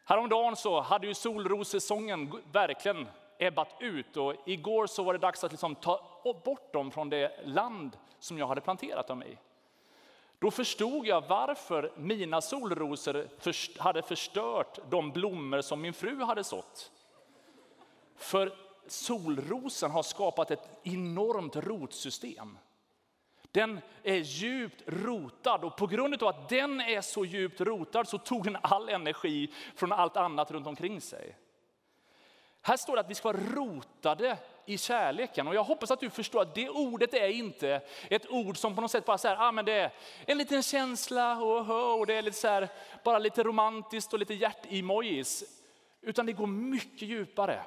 Häromdagen 0.04 0.56
så 0.56 0.80
hade 0.80 1.06
ju 1.06 1.14
solrosesäsongen 1.14 2.32
verkligen 2.52 3.06
ebbat 3.38 3.76
ut 3.80 4.16
och 4.16 4.34
igår 4.46 4.86
så 4.86 5.02
var 5.02 5.12
det 5.12 5.18
dags 5.18 5.44
att 5.44 5.52
liksom 5.52 5.74
ta 5.74 6.00
bort 6.44 6.72
dem 6.72 6.90
från 6.90 7.10
det 7.10 7.40
land 7.44 7.96
som 8.18 8.38
jag 8.38 8.46
hade 8.46 8.60
planterat 8.60 9.06
dem 9.06 9.22
i. 9.22 9.38
Då 10.38 10.50
förstod 10.50 11.06
jag 11.06 11.28
varför 11.28 11.92
mina 11.96 12.40
solrosor 12.40 13.28
hade 13.78 14.02
förstört 14.02 14.78
de 14.90 15.10
blommor 15.10 15.60
som 15.60 15.80
min 15.80 15.92
fru 15.92 16.22
hade 16.22 16.44
sått. 16.44 16.92
För 18.16 18.52
solrosen 18.86 19.90
har 19.90 20.02
skapat 20.02 20.50
ett 20.50 20.68
enormt 20.82 21.56
rotsystem. 21.56 22.58
Den 23.52 23.80
är 24.02 24.16
djupt 24.16 24.82
rotad 24.86 25.64
och 25.64 25.76
på 25.76 25.86
grund 25.86 26.22
av 26.22 26.28
att 26.28 26.48
den 26.48 26.80
är 26.80 27.00
så 27.00 27.24
djupt 27.24 27.60
rotad 27.60 28.08
så 28.08 28.18
tog 28.18 28.44
den 28.44 28.56
all 28.62 28.88
energi 28.88 29.52
från 29.74 29.92
allt 29.92 30.16
annat 30.16 30.50
runt 30.50 30.66
omkring 30.66 31.00
sig. 31.00 31.36
Här 32.62 32.76
står 32.76 32.94
det 32.94 33.00
att 33.00 33.10
vi 33.10 33.14
ska 33.14 33.32
vara 33.32 33.42
rotade 33.54 34.38
i 34.66 34.78
kärleken. 34.78 35.48
Och 35.48 35.54
jag 35.54 35.64
hoppas 35.64 35.90
att 35.90 36.00
du 36.00 36.10
förstår 36.10 36.42
att 36.42 36.54
det 36.54 36.68
ordet 36.68 37.14
är 37.14 37.28
inte 37.28 37.80
ett 38.10 38.30
ord 38.30 38.56
som 38.56 38.74
på 38.74 38.80
något 38.80 38.90
sätt 38.90 39.04
bara 39.04 39.18
så 39.18 39.28
här, 39.28 39.36
ah, 39.48 39.52
men 39.52 39.64
det 39.64 39.72
är 39.72 39.92
en 40.26 40.38
liten 40.38 40.62
känsla 40.62 41.36
och, 41.36 41.98
och 41.98 42.06
det 42.06 42.14
är 42.14 42.22
lite 42.22 42.38
så 42.38 42.48
här, 42.48 42.68
bara 43.04 43.18
lite 43.18 43.42
romantiskt 43.42 44.12
och 44.12 44.18
lite 44.18 44.34
hjärt-emojis. 44.34 45.44
Utan 46.00 46.26
det 46.26 46.32
går 46.32 46.46
mycket 46.46 47.08
djupare. 47.08 47.62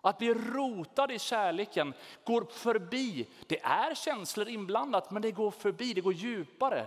Att 0.00 0.18
bli 0.18 0.34
rotad 0.34 1.10
i 1.10 1.18
kärleken 1.18 1.94
går 2.24 2.46
förbi. 2.50 3.28
Det 3.46 3.60
är 3.60 3.94
känslor 3.94 4.48
inblandat, 4.48 5.10
men 5.10 5.22
det 5.22 5.30
går 5.30 5.50
förbi, 5.50 5.94
det 5.94 6.00
går 6.00 6.12
djupare 6.12 6.86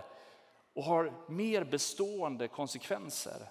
och 0.74 0.84
har 0.84 1.12
mer 1.28 1.64
bestående 1.64 2.48
konsekvenser. 2.48 3.48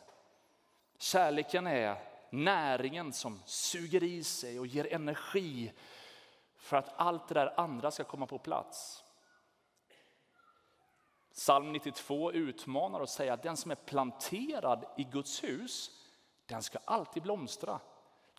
Kärleken 1.00 1.68
är 1.68 1.96
näringen 2.30 3.14
som 3.14 3.42
suger 3.46 4.04
i 4.04 4.24
sig 4.24 4.60
och 4.60 4.68
ger 4.68 4.94
energi 4.94 5.72
för 6.58 6.78
att 6.78 6.94
allt 6.98 7.28
det 7.28 7.34
där 7.34 7.60
andra 7.60 7.92
ska 7.92 8.04
komma 8.04 8.26
på 8.26 8.40
plats. 8.40 9.04
Psalm 11.34 11.72
92 11.72 12.32
utmanar 12.32 13.00
och 13.00 13.10
säger 13.10 13.32
att 13.32 13.44
den 13.44 13.58
som 13.58 13.72
är 13.72 13.76
planterad 13.76 14.86
i 14.98 15.04
Guds 15.04 15.44
hus, 15.44 15.90
den 16.46 16.64
ska 16.64 16.80
alltid 16.86 17.24
blomstra. 17.24 17.80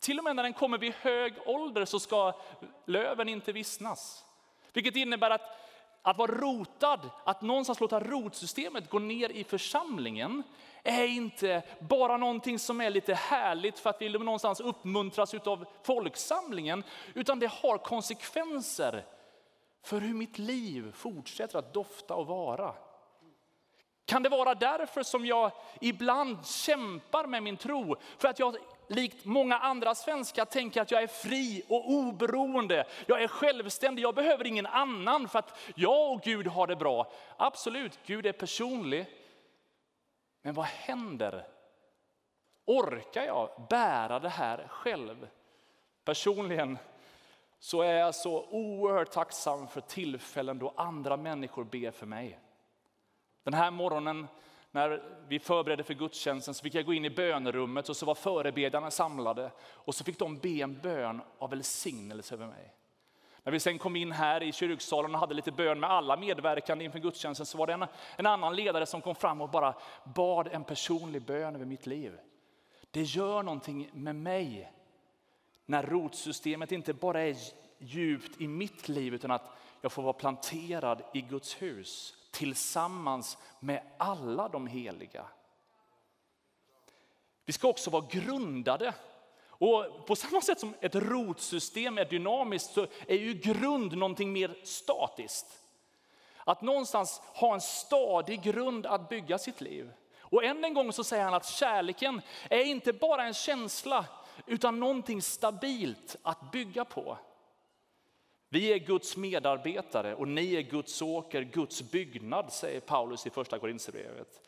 Till 0.01 0.17
och 0.17 0.23
med 0.23 0.35
när 0.35 0.43
den 0.43 0.53
kommer 0.53 0.77
vid 0.77 0.93
hög 0.93 1.33
ålder 1.45 1.85
så 1.85 1.99
ska 1.99 2.41
löven 2.85 3.29
inte 3.29 3.51
vissnas. 3.51 4.25
Vilket 4.73 4.95
innebär 4.95 5.29
att 5.29 5.68
att 6.01 6.17
vara 6.17 6.31
rotad, 6.31 7.09
att 7.23 7.41
någonstans 7.41 7.79
låta 7.79 7.99
rotsystemet 7.99 8.89
gå 8.89 8.99
ner 8.99 9.29
i 9.29 9.43
församlingen 9.43 10.43
är 10.83 11.07
inte 11.07 11.63
bara 11.79 12.17
någonting 12.17 12.59
som 12.59 12.81
är 12.81 12.89
lite 12.89 13.13
härligt 13.13 13.79
för 13.79 13.89
att 13.89 14.01
vi 14.01 14.09
någonstans 14.09 14.59
uppmuntras 14.59 15.33
av 15.33 15.65
folksamlingen, 15.83 16.83
utan 17.13 17.39
det 17.39 17.47
har 17.47 17.77
konsekvenser 17.77 19.05
för 19.83 20.01
hur 20.01 20.13
mitt 20.13 20.37
liv 20.37 20.91
fortsätter 20.95 21.59
att 21.59 21.73
dofta 21.73 22.15
och 22.15 22.27
vara. 22.27 22.73
Kan 24.05 24.23
det 24.23 24.29
vara 24.29 24.55
därför 24.55 25.03
som 25.03 25.25
jag 25.25 25.51
ibland 25.81 26.45
kämpar 26.45 27.27
med 27.27 27.43
min 27.43 27.57
tro? 27.57 27.95
För 28.17 28.27
att 28.27 28.39
jag 28.39 28.55
likt 28.89 29.25
många 29.25 29.57
andra 29.57 29.95
svenskar 29.95 30.45
tänker 30.45 30.81
att 30.81 30.91
jag 30.91 31.03
är 31.03 31.07
fri 31.07 31.63
och 31.67 31.91
oberoende. 31.91 32.85
Jag 33.05 33.23
är 33.23 33.27
självständig, 33.27 34.03
jag 34.03 34.15
behöver 34.15 34.47
ingen 34.47 34.65
annan 34.65 35.27
för 35.27 35.39
att 35.39 35.59
jag 35.75 36.11
och 36.11 36.21
Gud 36.21 36.47
har 36.47 36.67
det 36.67 36.75
bra. 36.75 37.11
Absolut, 37.37 37.99
Gud 38.05 38.25
är 38.25 38.31
personlig. 38.31 39.05
Men 40.41 40.53
vad 40.53 40.65
händer? 40.65 41.47
Orkar 42.65 43.23
jag 43.23 43.65
bära 43.69 44.19
det 44.19 44.29
här 44.29 44.67
själv? 44.69 45.27
Personligen 46.05 46.77
så 47.59 47.81
är 47.81 47.93
jag 47.93 48.15
så 48.15 48.45
oerhört 48.49 49.11
tacksam 49.11 49.67
för 49.67 49.81
tillfällen 49.81 50.59
då 50.59 50.73
andra 50.77 51.17
människor 51.17 51.63
ber 51.63 51.91
för 51.91 52.05
mig. 52.05 52.39
Den 53.43 53.53
här 53.53 53.71
morgonen 53.71 54.27
när 54.71 55.03
vi 55.27 55.39
förberedde 55.39 55.83
för 55.83 55.93
gudstjänsten 55.93 56.53
så 56.53 56.63
fick 56.63 56.75
jag 56.75 56.85
gå 56.85 56.93
in 56.93 57.05
i 57.05 57.09
bönerummet 57.09 57.89
och 57.89 57.97
så 57.97 58.05
var 58.05 58.15
förebedjarna 58.15 58.91
samlade 58.91 59.51
och 59.61 59.95
så 59.95 60.03
fick 60.03 60.19
de 60.19 60.37
be 60.37 60.49
en 60.49 60.79
bön 60.79 61.21
av 61.39 61.49
välsignelse 61.49 62.35
över 62.35 62.47
mig. 62.47 62.73
När 63.43 63.51
vi 63.51 63.59
sen 63.59 63.79
kom 63.79 63.95
in 63.95 64.11
här 64.11 64.43
i 64.43 64.51
kyrksalen 64.51 65.13
och 65.13 65.19
hade 65.19 65.33
lite 65.33 65.51
bön 65.51 65.79
med 65.79 65.91
alla 65.91 66.17
medverkande 66.17 66.85
inför 66.85 66.99
gudstjänsten 66.99 67.45
så 67.45 67.57
var 67.57 67.67
det 67.67 67.73
en, 67.73 67.85
en 68.15 68.25
annan 68.25 68.55
ledare 68.55 68.85
som 68.85 69.01
kom 69.01 69.15
fram 69.15 69.41
och 69.41 69.49
bara 69.49 69.75
bad 70.15 70.47
en 70.47 70.63
personlig 70.63 71.21
bön 71.21 71.55
över 71.55 71.65
mitt 71.65 71.85
liv. 71.85 72.19
Det 72.91 73.01
gör 73.01 73.43
någonting 73.43 73.89
med 73.93 74.15
mig 74.15 74.71
när 75.65 75.83
rotsystemet 75.83 76.71
inte 76.71 76.93
bara 76.93 77.21
är 77.21 77.35
djupt 77.77 78.41
i 78.41 78.47
mitt 78.47 78.89
liv 78.89 79.13
utan 79.13 79.31
att 79.31 79.51
jag 79.81 79.91
får 79.91 80.03
vara 80.03 80.13
planterad 80.13 81.01
i 81.13 81.21
Guds 81.21 81.61
hus 81.61 82.18
tillsammans 82.31 83.37
med 83.59 83.81
alla 83.97 84.49
de 84.49 84.67
heliga. 84.67 85.25
Vi 87.45 87.53
ska 87.53 87.67
också 87.67 87.89
vara 87.89 88.05
grundade. 88.11 88.93
Och 89.47 90.05
på 90.07 90.15
samma 90.15 90.41
sätt 90.41 90.59
som 90.59 90.73
ett 90.81 90.95
rotsystem 90.95 91.97
är 91.97 92.05
dynamiskt 92.05 92.73
så 92.73 92.87
är 93.07 93.15
ju 93.15 93.33
grund 93.33 93.97
någonting 93.97 94.31
mer 94.33 94.57
statiskt. 94.63 95.45
Att 96.37 96.61
någonstans 96.61 97.21
ha 97.33 97.53
en 97.53 97.61
stadig 97.61 98.41
grund 98.41 98.85
att 98.85 99.09
bygga 99.09 99.37
sitt 99.37 99.61
liv. 99.61 99.91
Och 100.19 100.43
än 100.43 100.63
en 100.63 100.73
gång 100.73 100.93
så 100.93 101.03
säger 101.03 101.23
han 101.23 101.33
att 101.33 101.45
kärleken 101.45 102.21
är 102.49 102.63
inte 102.63 102.93
bara 102.93 103.23
en 103.23 103.33
känsla 103.33 104.05
utan 104.45 104.79
någonting 104.79 105.21
stabilt 105.21 106.15
att 106.23 106.51
bygga 106.51 106.85
på. 106.85 107.17
Vi 108.49 108.73
är 108.73 108.77
Guds 108.77 109.17
medarbetare 109.17 110.15
och 110.15 110.27
ni 110.27 110.55
är 110.55 110.61
Guds 110.61 111.01
åker, 111.01 111.41
Guds 111.41 111.91
byggnad, 111.91 112.53
säger 112.53 112.79
Paulus 112.79 113.27
i 113.27 113.29
första 113.29 113.59
Korinthierbrevet. 113.59 114.41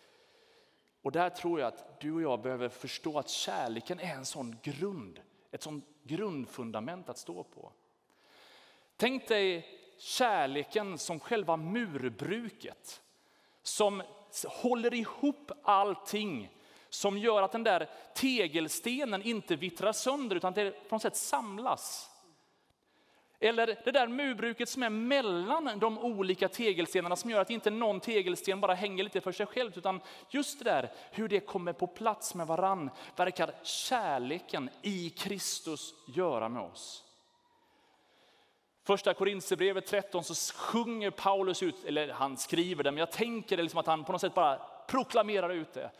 Och 1.02 1.12
där 1.12 1.30
tror 1.30 1.60
jag 1.60 1.68
att 1.68 2.02
du 2.02 2.14
och 2.14 2.22
jag 2.22 2.42
behöver 2.42 2.70
förstå 2.70 3.20
att 3.20 3.30
kärleken 3.30 4.00
är 4.00 4.14
en 4.14 4.26
sån 4.26 4.56
grund, 4.64 5.20
ett 5.52 5.64
sånt 5.64 5.86
grundfundament 6.04 7.10
att 7.10 7.18
stå 7.18 7.44
på. 7.44 7.72
Tänk 8.98 9.28
dig 9.28 9.68
kärleken 9.98 10.98
som 10.98 11.20
själva 11.20 11.58
murbruket 11.58 13.02
som 13.64 14.04
håller 14.48 14.94
ihop 14.94 15.52
allting 15.64 16.50
som 16.90 17.18
gör 17.18 17.42
att 17.42 17.52
den 17.52 17.64
där 17.64 17.90
tegelstenen 18.16 19.22
inte 19.22 19.56
vittrar 19.56 19.94
sönder 19.94 20.36
utan 20.36 20.54
det 20.54 20.90
på 20.90 20.96
något 20.96 21.02
sätt 21.02 21.16
samlas. 21.16 22.11
Eller 23.44 23.82
det 23.86 23.92
där 23.92 24.08
murbruket 24.08 24.70
som 24.70 24.84
är 24.84 24.90
mellan 24.90 25.80
de 25.80 25.98
olika 26.00 26.50
tegelstenarna 26.50 27.16
som 27.16 27.30
gör 27.30 27.42
att 27.42 27.50
inte 27.50 27.70
någon 27.70 28.00
tegelsten 28.00 28.62
bara 28.62 28.74
hänger 28.74 29.04
lite 29.04 29.22
för 29.22 29.32
sig 29.32 29.46
själv 29.46 29.78
utan 29.78 30.02
just 30.30 30.60
det 30.60 30.66
där 30.66 30.92
hur 31.12 31.28
det 31.28 31.40
kommer 31.40 31.74
på 31.74 31.88
plats 31.88 32.36
med 32.36 32.48
varann 32.48 32.90
verkar 33.16 33.54
kärleken 33.64 34.70
i 34.82 35.10
Kristus 35.10 35.94
göra 36.08 36.50
med 36.50 36.62
oss. 36.62 37.04
Första 38.84 39.14
Korinthierbrevet 39.14 39.86
13 39.86 40.24
så 40.24 40.54
sjunger 40.54 41.10
Paulus 41.10 41.64
ut, 41.64 41.86
eller 41.86 42.08
han 42.10 42.38
skriver 42.38 42.84
det, 42.84 42.92
men 42.92 43.00
jag 43.00 43.12
tänker 43.12 43.58
det 43.58 43.64
liksom 43.64 43.80
att 43.80 43.88
han 43.88 44.04
på 44.04 44.12
något 44.12 44.22
sätt 44.22 44.34
bara 44.34 44.62
proklamerar 44.88 45.50
ut 45.50 45.74
det. 45.74 45.92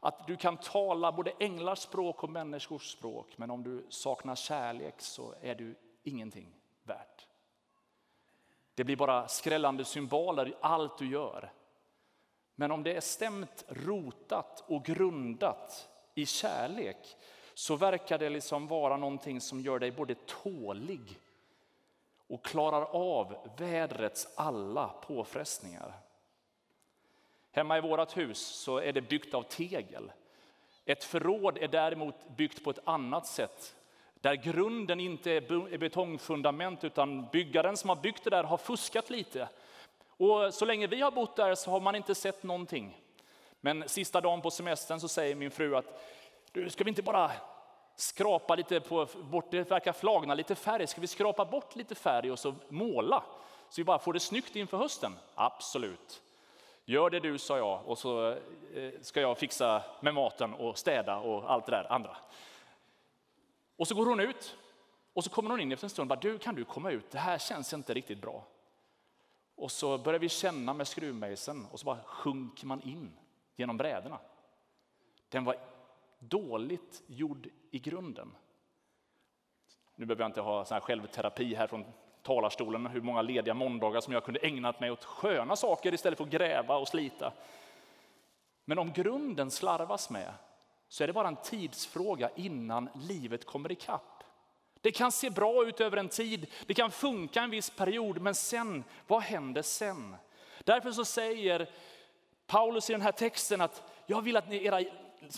Att 0.00 0.26
du 0.26 0.36
kan 0.36 0.56
tala 0.56 1.12
både 1.12 1.32
änglars 1.38 1.78
språk 1.78 2.22
och 2.22 2.30
människors 2.30 2.92
språk, 2.92 3.28
men 3.36 3.50
om 3.50 3.62
du 3.62 3.86
saknar 3.88 4.34
kärlek 4.34 4.94
så 4.98 5.34
är 5.42 5.54
du 5.54 5.74
ingenting 6.04 6.61
värt. 6.82 7.26
Det 8.74 8.84
blir 8.84 8.96
bara 8.96 9.28
skrällande 9.28 9.84
symboler 9.84 10.48
i 10.48 10.54
allt 10.60 10.98
du 10.98 11.08
gör. 11.08 11.52
Men 12.54 12.70
om 12.70 12.82
det 12.82 12.96
är 12.96 13.00
stämt, 13.00 13.64
rotat 13.68 14.64
och 14.66 14.84
grundat 14.84 15.88
i 16.14 16.26
kärlek 16.26 17.16
så 17.54 17.76
verkar 17.76 18.18
det 18.18 18.28
liksom 18.28 18.66
vara 18.66 18.96
någonting 18.96 19.40
som 19.40 19.60
gör 19.60 19.78
dig 19.78 19.90
både 19.90 20.14
tålig 20.14 21.18
och 22.26 22.44
klarar 22.44 22.82
av 22.82 23.36
vädrets 23.56 24.28
alla 24.34 24.88
påfrestningar. 24.88 25.92
Hemma 27.50 27.78
i 27.78 27.80
vårt 27.80 28.16
hus 28.16 28.38
så 28.38 28.78
är 28.78 28.92
det 28.92 29.00
byggt 29.00 29.34
av 29.34 29.42
tegel. 29.42 30.12
Ett 30.84 31.04
förråd 31.04 31.58
är 31.58 31.68
däremot 31.68 32.36
byggt 32.36 32.64
på 32.64 32.70
ett 32.70 32.78
annat 32.84 33.26
sätt 33.26 33.76
där 34.22 34.34
grunden 34.34 35.00
inte 35.00 35.30
är 35.30 35.78
betongfundament 35.78 36.84
utan 36.84 37.26
byggaren 37.32 37.76
som 37.76 37.88
har 37.88 37.96
byggt 37.96 38.24
det 38.24 38.30
där 38.30 38.44
har 38.44 38.56
fuskat 38.56 39.10
lite. 39.10 39.48
Och 40.08 40.54
så 40.54 40.64
länge 40.64 40.86
vi 40.86 41.00
har 41.00 41.10
bott 41.10 41.36
där 41.36 41.54
så 41.54 41.70
har 41.70 41.80
man 41.80 41.94
inte 41.94 42.14
sett 42.14 42.42
någonting. 42.42 42.98
Men 43.60 43.88
sista 43.88 44.20
dagen 44.20 44.40
på 44.40 44.50
semestern 44.50 45.00
så 45.00 45.08
säger 45.08 45.34
min 45.34 45.50
fru 45.50 45.76
att 45.76 46.02
du, 46.52 46.70
ska 46.70 46.84
vi 46.84 46.88
inte 46.88 47.02
bara 47.02 47.30
skrapa 47.96 48.54
lite 48.54 48.80
på, 48.80 49.06
bort, 49.22 49.50
det 49.50 49.70
verkar 49.70 49.92
flagna 49.92 50.34
lite 50.34 50.54
färg, 50.54 50.86
ska 50.86 51.00
vi 51.00 51.06
skrapa 51.06 51.44
bort 51.44 51.76
lite 51.76 51.94
färg 51.94 52.30
och 52.30 52.38
så 52.38 52.54
måla? 52.68 53.22
Så 53.68 53.80
vi 53.80 53.84
bara 53.84 53.98
får 53.98 54.12
det 54.12 54.20
snyggt 54.20 54.56
inför 54.56 54.76
hösten? 54.76 55.18
Absolut. 55.34 56.22
Gör 56.84 57.10
det 57.10 57.20
du, 57.20 57.38
sa 57.38 57.58
jag, 57.58 57.80
och 57.86 57.98
så 57.98 58.30
eh, 58.74 58.92
ska 59.00 59.20
jag 59.20 59.38
fixa 59.38 59.82
med 60.00 60.14
maten 60.14 60.54
och 60.54 60.78
städa 60.78 61.16
och 61.16 61.50
allt 61.50 61.66
det 61.66 61.72
där 61.72 61.92
andra. 61.92 62.16
Och 63.82 63.88
så 63.88 63.94
går 63.94 64.06
hon 64.06 64.20
ut 64.20 64.56
och 65.12 65.24
så 65.24 65.30
kommer 65.30 65.50
hon 65.50 65.60
in 65.60 65.72
efter 65.72 65.86
en 65.86 65.90
stund 65.90 66.12
och 66.12 66.18
bara, 66.18 66.20
du 66.20 66.38
kan 66.38 66.54
du 66.54 66.64
komma 66.64 66.90
ut, 66.90 67.10
det 67.10 67.18
här 67.18 67.38
känns 67.38 67.72
inte 67.72 67.94
riktigt 67.94 68.20
bra. 68.20 68.44
Och 69.54 69.70
så 69.70 69.98
börjar 69.98 70.20
vi 70.20 70.28
känna 70.28 70.74
med 70.74 70.88
skruvmejseln 70.88 71.66
och 71.70 71.80
så 71.80 71.86
bara 71.86 71.98
sjunker 72.04 72.66
man 72.66 72.82
in 72.82 73.12
genom 73.56 73.76
bräderna. 73.76 74.18
Den 75.28 75.44
var 75.44 75.56
dåligt 76.18 77.02
gjord 77.06 77.48
i 77.70 77.78
grunden. 77.78 78.34
Nu 79.96 80.06
behöver 80.06 80.22
jag 80.22 80.28
inte 80.28 80.40
ha 80.40 80.64
sån 80.64 80.74
här 80.74 80.80
självterapi 80.80 81.54
här 81.54 81.66
från 81.66 81.84
talarstolen 82.22 82.86
hur 82.86 83.00
många 83.00 83.22
lediga 83.22 83.54
måndagar 83.54 84.00
som 84.00 84.12
jag 84.12 84.24
kunde 84.24 84.40
ägnat 84.40 84.80
mig 84.80 84.90
åt 84.90 85.04
sköna 85.04 85.56
saker 85.56 85.94
istället 85.94 86.18
för 86.18 86.24
att 86.24 86.30
gräva 86.30 86.76
och 86.76 86.88
slita. 86.88 87.32
Men 88.64 88.78
om 88.78 88.92
grunden 88.92 89.50
slarvas 89.50 90.10
med 90.10 90.32
så 90.92 91.02
är 91.02 91.06
det 91.06 91.12
bara 91.12 91.28
en 91.28 91.36
tidsfråga 91.36 92.30
innan 92.36 92.88
livet 92.94 93.46
kommer 93.46 93.72
ikapp. 93.72 94.24
Det 94.80 94.90
kan 94.90 95.12
se 95.12 95.30
bra 95.30 95.66
ut 95.66 95.80
över 95.80 95.96
en 95.96 96.08
tid, 96.08 96.46
det 96.66 96.74
kan 96.74 96.90
funka 96.90 97.42
en 97.42 97.50
viss 97.50 97.70
period, 97.70 98.20
men 98.20 98.34
sen, 98.34 98.84
vad 99.06 99.22
händer 99.22 99.62
sen? 99.62 100.16
Därför 100.64 100.92
så 100.92 101.04
säger 101.04 101.70
Paulus 102.46 102.90
i 102.90 102.92
den 102.92 103.02
här 103.02 103.12
texten 103.12 103.60
att 103.60 103.82
jag 104.06 104.22
vill 104.22 104.36
att 104.36 104.48
ni, 104.48 104.64
era, 104.64 104.80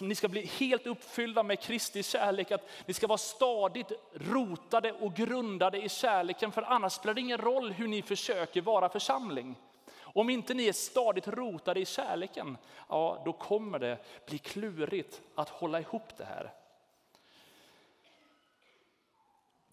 ni 0.00 0.14
ska 0.14 0.28
bli 0.28 0.46
helt 0.46 0.86
uppfyllda 0.86 1.42
med 1.42 1.60
Kristi 1.60 2.02
kärlek, 2.02 2.50
att 2.50 2.68
ni 2.86 2.94
ska 2.94 3.06
vara 3.06 3.18
stadigt 3.18 3.92
rotade 4.14 4.92
och 4.92 5.14
grundade 5.14 5.82
i 5.82 5.88
kärleken, 5.88 6.52
för 6.52 6.62
annars 6.62 6.92
spelar 6.92 7.14
det 7.14 7.20
ingen 7.20 7.38
roll 7.38 7.72
hur 7.72 7.88
ni 7.88 8.02
försöker 8.02 8.60
vara 8.60 8.88
församling. 8.88 9.56
Om 10.16 10.30
inte 10.30 10.54
ni 10.54 10.68
är 10.68 10.72
stadigt 10.72 11.28
rotade 11.28 11.80
i 11.80 11.84
kärleken, 11.84 12.58
ja 12.88 13.22
då 13.24 13.32
kommer 13.32 13.78
det 13.78 13.98
bli 14.26 14.38
klurigt 14.38 15.22
att 15.34 15.48
hålla 15.48 15.80
ihop 15.80 16.16
det 16.16 16.24
här. 16.24 16.54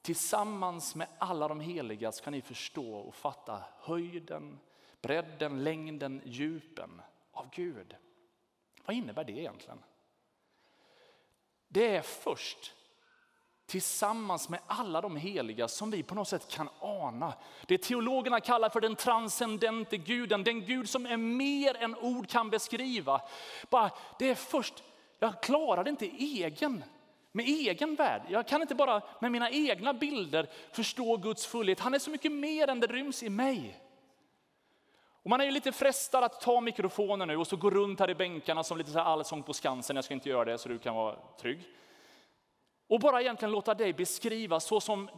Tillsammans 0.01 0.95
med 0.95 1.07
alla 1.17 1.47
de 1.47 1.59
heliga 1.59 2.11
ska 2.11 2.31
ni 2.31 2.41
förstå 2.41 2.95
och 2.95 3.15
fatta 3.15 3.63
höjden, 3.79 4.59
bredden, 5.01 5.63
längden, 5.63 6.21
djupen 6.25 7.01
av 7.31 7.49
Gud. 7.49 7.95
Vad 8.85 8.95
innebär 8.95 9.23
det 9.23 9.31
egentligen? 9.31 9.83
Det 11.67 11.95
är 11.95 12.01
först 12.01 12.75
tillsammans 13.71 14.49
med 14.49 14.59
alla 14.67 15.01
de 15.01 15.15
heliga 15.15 15.67
som 15.67 15.91
vi 15.91 16.03
på 16.03 16.15
något 16.15 16.27
sätt 16.27 16.47
kan 16.47 16.69
ana. 16.79 17.33
Det 17.65 17.77
teologerna 17.77 18.39
kallar 18.39 18.69
för 18.69 18.81
den 18.81 18.95
transcendente 18.95 19.97
guden, 19.97 20.43
den 20.43 20.65
Gud 20.65 20.89
som 20.89 21.05
är 21.05 21.17
mer 21.17 21.77
än 21.77 21.95
ord 21.95 22.29
kan 22.29 22.49
beskriva. 22.49 23.21
Bara, 23.69 23.91
det 24.19 24.29
är 24.29 24.35
först, 24.35 24.83
jag 25.19 25.41
klarar 25.41 25.83
det 25.83 25.89
inte 25.89 26.05
egen, 26.05 26.83
med 27.31 27.45
egen 27.45 27.95
värld. 27.95 28.21
Jag 28.29 28.47
kan 28.47 28.61
inte 28.61 28.75
bara 28.75 29.01
med 29.19 29.31
mina 29.31 29.49
egna 29.49 29.93
bilder 29.93 30.49
förstå 30.71 31.17
Guds 31.17 31.45
fullhet. 31.45 31.79
Han 31.79 31.93
är 31.93 31.99
så 31.99 32.09
mycket 32.09 32.31
mer 32.31 32.67
än 32.67 32.79
det 32.79 32.87
ryms 32.87 33.23
i 33.23 33.29
mig. 33.29 33.79
Och 35.23 35.29
man 35.29 35.41
är 35.41 35.45
ju 35.45 35.51
lite 35.51 35.71
frestad 35.71 36.23
att 36.23 36.41
ta 36.41 36.61
mikrofonen 36.61 37.27
nu 37.27 37.37
och 37.37 37.47
så 37.47 37.55
gå 37.55 37.69
runt 37.69 37.99
här 37.99 38.09
i 38.09 38.15
bänkarna 38.15 38.63
som 38.63 38.77
lite 38.77 38.91
så 38.91 38.99
allsång 38.99 39.43
på 39.43 39.53
Skansen. 39.53 39.95
Jag 39.95 40.05
ska 40.05 40.13
inte 40.13 40.29
göra 40.29 40.45
det 40.45 40.57
så 40.57 40.69
du 40.69 40.79
kan 40.79 40.95
vara 40.95 41.15
trygg. 41.41 41.59
Och 42.91 42.99
bara 42.99 43.21
egentligen 43.21 43.51
låta 43.51 43.73
dig 43.73 43.93
beskriva 43.93 44.59
så 44.59 44.81
som 44.81 45.09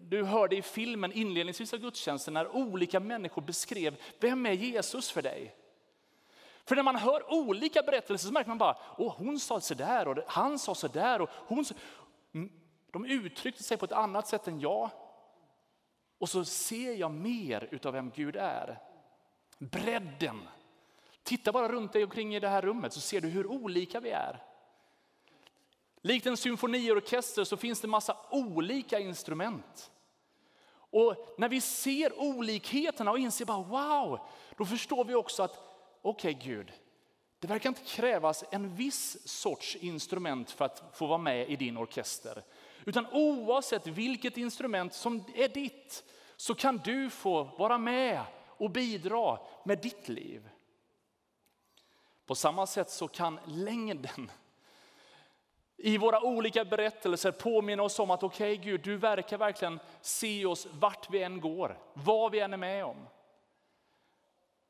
du 0.00 0.24
hörde 0.24 0.56
i 0.56 0.62
filmen 0.62 1.12
inledningsvis 1.12 1.72
av 1.72 1.80
gudstjänsten 1.80 2.34
när 2.34 2.56
olika 2.56 3.00
människor 3.00 3.42
beskrev 3.42 3.96
vem 4.20 4.46
är 4.46 4.52
Jesus 4.52 5.10
för 5.10 5.22
dig. 5.22 5.54
För 6.64 6.76
när 6.76 6.82
man 6.82 6.96
hör 6.96 7.32
olika 7.32 7.82
berättelser 7.82 8.26
så 8.26 8.32
märker 8.32 8.48
man 8.48 8.58
bara, 8.58 8.76
åh 8.98 9.14
hon 9.18 9.38
sa 9.38 9.60
sådär 9.60 10.08
och 10.08 10.18
han 10.26 10.58
sa 10.58 10.74
sådär 10.74 11.20
och 11.20 11.30
hon 11.32 11.64
sa... 11.64 11.74
De 12.92 13.04
uttryckte 13.04 13.62
sig 13.62 13.76
på 13.76 13.84
ett 13.84 13.92
annat 13.92 14.28
sätt 14.28 14.48
än 14.48 14.60
jag. 14.60 14.90
Och 16.18 16.28
så 16.28 16.44
ser 16.44 16.94
jag 16.94 17.10
mer 17.10 17.68
utav 17.70 17.92
vem 17.92 18.10
Gud 18.10 18.36
är. 18.36 18.78
Bredden. 19.58 20.40
Titta 21.22 21.52
bara 21.52 21.68
runt 21.68 21.92
dig 21.92 22.04
omkring 22.04 22.36
i 22.36 22.40
det 22.40 22.48
här 22.48 22.62
rummet 22.62 22.92
så 22.92 23.00
ser 23.00 23.20
du 23.20 23.28
hur 23.28 23.46
olika 23.46 24.00
vi 24.00 24.10
är. 24.10 24.42
Likt 26.06 26.26
en 26.26 26.36
symfoniorkester 26.36 27.44
så 27.44 27.56
finns 27.56 27.80
det 27.80 27.88
massa 27.88 28.16
olika 28.30 28.98
instrument. 28.98 29.90
Och 30.90 31.34
när 31.38 31.48
vi 31.48 31.60
ser 31.60 32.20
olikheterna 32.20 33.10
och 33.10 33.18
inser 33.18 33.44
bara 33.44 33.62
wow, 33.62 34.20
då 34.56 34.64
förstår 34.64 35.04
vi 35.04 35.14
också 35.14 35.42
att 35.42 35.58
okej 36.02 36.34
okay, 36.34 36.48
Gud, 36.54 36.72
det 37.38 37.48
verkar 37.48 37.68
inte 37.68 37.84
krävas 37.84 38.44
en 38.50 38.74
viss 38.74 39.28
sorts 39.28 39.76
instrument 39.76 40.50
för 40.50 40.64
att 40.64 40.82
få 40.92 41.06
vara 41.06 41.18
med 41.18 41.50
i 41.50 41.56
din 41.56 41.76
orkester. 41.76 42.42
Utan 42.84 43.06
oavsett 43.12 43.86
vilket 43.86 44.36
instrument 44.36 44.94
som 44.94 45.24
är 45.34 45.48
ditt 45.48 46.04
så 46.36 46.54
kan 46.54 46.76
du 46.84 47.10
få 47.10 47.42
vara 47.42 47.78
med 47.78 48.20
och 48.46 48.70
bidra 48.70 49.38
med 49.64 49.78
ditt 49.78 50.08
liv. 50.08 50.48
På 52.26 52.34
samma 52.34 52.66
sätt 52.66 52.90
så 52.90 53.08
kan 53.08 53.40
längden 53.46 54.30
i 55.76 55.98
våra 55.98 56.20
olika 56.20 56.64
berättelser 56.64 57.32
påminna 57.32 57.82
oss 57.82 57.98
om 57.98 58.10
att 58.10 58.22
okej 58.22 58.52
okay, 58.52 58.70
Gud, 58.70 58.80
du 58.80 58.96
verkar 58.96 59.38
verkligen 59.38 59.80
se 60.00 60.46
oss 60.46 60.66
vart 60.72 61.10
vi 61.10 61.22
än 61.22 61.40
går, 61.40 61.78
vad 61.92 62.32
vi 62.32 62.40
än 62.40 62.52
är 62.52 62.56
med 62.56 62.84
om. 62.84 63.06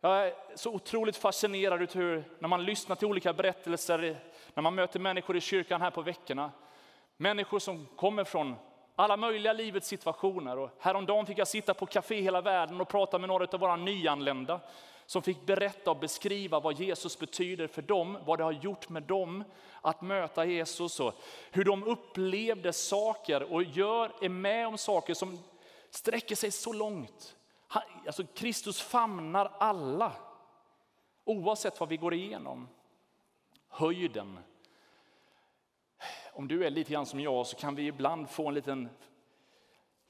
Jag 0.01 0.27
är 0.27 0.35
så 0.55 0.73
otroligt 0.73 1.17
fascinerad 1.17 1.83
ut 1.83 1.97
hur, 1.97 2.25
när 2.39 2.49
man 2.49 2.65
lyssnar 2.65 2.97
till 2.97 3.07
olika 3.07 3.33
berättelser, 3.33 4.19
när 4.55 4.63
man 4.63 4.75
möter 4.75 5.01
människor 5.01 5.37
i 5.37 5.41
kyrkan 5.41 5.81
här 5.81 5.91
på 5.91 6.03
veckorna. 6.03 6.51
Människor 7.17 7.59
som 7.59 7.87
kommer 7.97 8.25
från 8.25 8.57
alla 8.97 9.17
möjliga 9.17 9.53
livets 9.53 9.89
situationer. 9.89 10.59
Och 10.59 10.71
häromdagen 10.81 11.27
fick 11.27 11.39
jag 11.39 11.49
sitta 11.49 11.75
på 11.75 11.87
Café 11.87 12.21
Hela 12.21 12.41
Världen 12.41 12.81
och 12.81 12.89
prata 12.89 13.19
med 13.19 13.29
några 13.29 13.47
av 13.53 13.61
våra 13.61 13.77
nyanlända 13.77 14.61
som 15.07 15.23
fick 15.23 15.47
berätta 15.47 15.91
och 15.91 15.97
beskriva 15.97 16.61
vad 16.61 16.81
Jesus 16.81 17.19
betyder 17.19 17.67
för 17.67 17.83
dem, 17.83 18.19
vad 18.27 18.39
det 18.39 18.45
har 18.45 18.53
gjort 18.53 18.89
med 18.89 19.03
dem 19.03 19.45
att 19.81 20.03
möta 20.03 20.45
Jesus 20.45 21.01
och 21.01 21.15
hur 21.51 21.65
de 21.65 21.85
upplevde 21.85 22.73
saker 22.73 23.53
och 23.53 23.63
gör, 23.63 24.13
är 24.21 24.29
med 24.29 24.67
om 24.67 24.79
saker 24.79 25.15
som 25.15 25.39
sträcker 25.91 26.37
sig 26.37 26.51
så 26.51 26.73
långt. 26.73 27.37
Alltså 28.07 28.25
Kristus 28.35 28.81
famnar 28.81 29.53
alla, 29.59 30.13
oavsett 31.25 31.81
vad 31.81 31.89
vi 31.89 31.97
går 31.97 32.15
igenom. 32.15 32.69
Höjden. 33.69 34.39
Om 36.33 36.49
du 36.49 36.67
är 36.67 36.71
lite 36.71 36.93
grann 36.93 37.07
som 37.07 37.21
jag 37.21 37.47
så 37.47 37.57
kan 37.57 37.75
vi 37.75 37.87
ibland 37.87 38.31
få 38.31 38.49
en 38.49 38.55
liten 38.55 38.89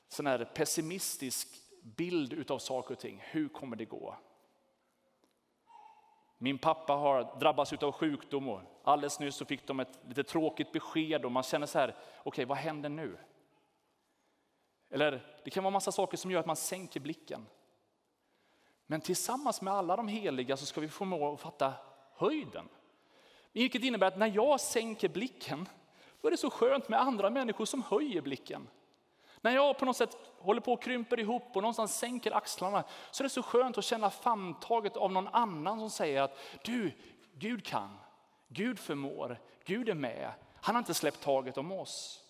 sån 0.09 0.27
här 0.27 0.45
pessimistisk 0.45 1.49
bild 1.83 2.51
av 2.51 2.59
saker 2.59 2.95
och 2.95 3.01
ting. 3.01 3.23
Hur 3.25 3.49
kommer 3.49 3.77
det 3.77 3.85
gå? 3.85 4.17
Min 6.39 6.59
pappa 6.59 6.93
har 6.93 7.39
drabbats 7.41 7.73
av 7.73 7.93
sjukdom 7.93 8.49
och 8.49 8.61
alldeles 8.85 9.21
nyss 9.21 9.37
så 9.37 9.45
fick 9.45 9.67
de 9.67 9.81
ett 9.81 9.99
lite 10.09 10.25
tråkigt 10.25 10.73
besked 10.73 11.25
och 11.25 11.33
man 11.33 11.43
känner 11.43 11.67
så 11.67 11.79
här, 11.79 11.89
okej 11.89 12.21
okay, 12.25 12.45
vad 12.45 12.59
händer 12.59 12.89
nu? 12.89 13.19
Eller 14.91 15.41
det 15.45 15.51
kan 15.51 15.65
vara 15.65 15.73
massa 15.73 15.93
saker 15.93 16.17
som 16.17 16.31
gör 16.31 16.41
att 16.41 16.47
man 16.47 16.57
sänker 16.57 17.01
blicken. 17.01 17.47
Men 18.87 19.01
tillsammans 19.01 19.63
med 19.63 19.75
alla 19.75 19.97
de 19.97 20.09
heliga 20.09 20.57
så 20.57 20.67
ska 20.67 20.81
vi 20.81 20.89
förmå 20.89 21.33
att 21.33 21.41
fatta 21.41 21.73
höjden. 22.15 22.69
Vilket 23.53 23.83
innebär 23.83 24.07
att 24.07 24.19
när 24.19 24.33
jag 24.35 24.61
sänker 24.61 25.09
blicken, 25.09 25.69
då 26.21 26.29
är 26.29 26.31
det 26.31 26.37
så 26.37 26.51
skönt 26.51 26.89
med 26.89 27.01
andra 27.01 27.31
människor 27.31 27.65
som 27.65 27.83
höjer 27.83 28.23
blicken. 28.23 28.69
När 29.41 29.55
jag 29.55 29.79
på 29.79 29.85
något 29.85 29.97
sätt 29.97 30.17
håller 30.39 30.61
på 30.61 30.73
och 30.73 30.83
krymper 30.83 31.21
ihop 31.21 31.43
och 31.57 31.63
någonstans 31.63 31.99
sänker 31.99 32.37
axlarna 32.37 32.85
så 33.11 33.23
är 33.23 33.25
det 33.25 33.31
så 33.31 33.43
skönt 33.43 33.79
att 33.79 33.85
känna 33.85 34.11
famntaget 34.11 34.97
av 34.97 35.13
någon 35.13 35.29
annan 35.29 35.79
som 35.79 35.91
säger 35.91 36.23
att 36.23 36.39
du, 36.65 36.93
Gud 37.33 37.65
kan, 37.65 37.99
Gud 38.49 38.79
förmår, 38.79 39.41
Gud 39.65 39.89
är 39.89 39.95
med. 39.95 40.31
Han 40.55 40.75
har 40.75 40.81
inte 40.81 40.95
släppt 40.95 41.21
taget 41.21 41.59
om 41.59 41.73
oss. 41.73 42.23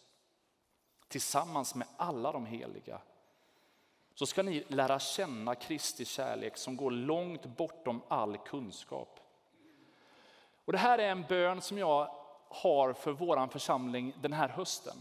Tillsammans 1.08 1.74
med 1.74 1.88
alla 1.96 2.32
de 2.32 2.46
heliga 2.46 3.00
så 4.14 4.26
ska 4.26 4.42
ni 4.42 4.64
lära 4.68 4.98
känna 4.98 5.54
Kristi 5.54 6.04
kärlek 6.04 6.56
som 6.56 6.76
går 6.76 6.90
långt 6.90 7.44
bortom 7.44 8.02
all 8.08 8.36
kunskap. 8.38 9.20
Och 10.64 10.72
det 10.72 10.78
här 10.78 10.98
är 10.98 11.08
en 11.08 11.24
bön 11.28 11.60
som 11.60 11.78
jag 11.78 12.10
har 12.48 12.92
för 12.92 13.12
vår 13.12 13.48
församling 13.48 14.12
den 14.20 14.32
här 14.32 14.48
hösten 14.48 14.96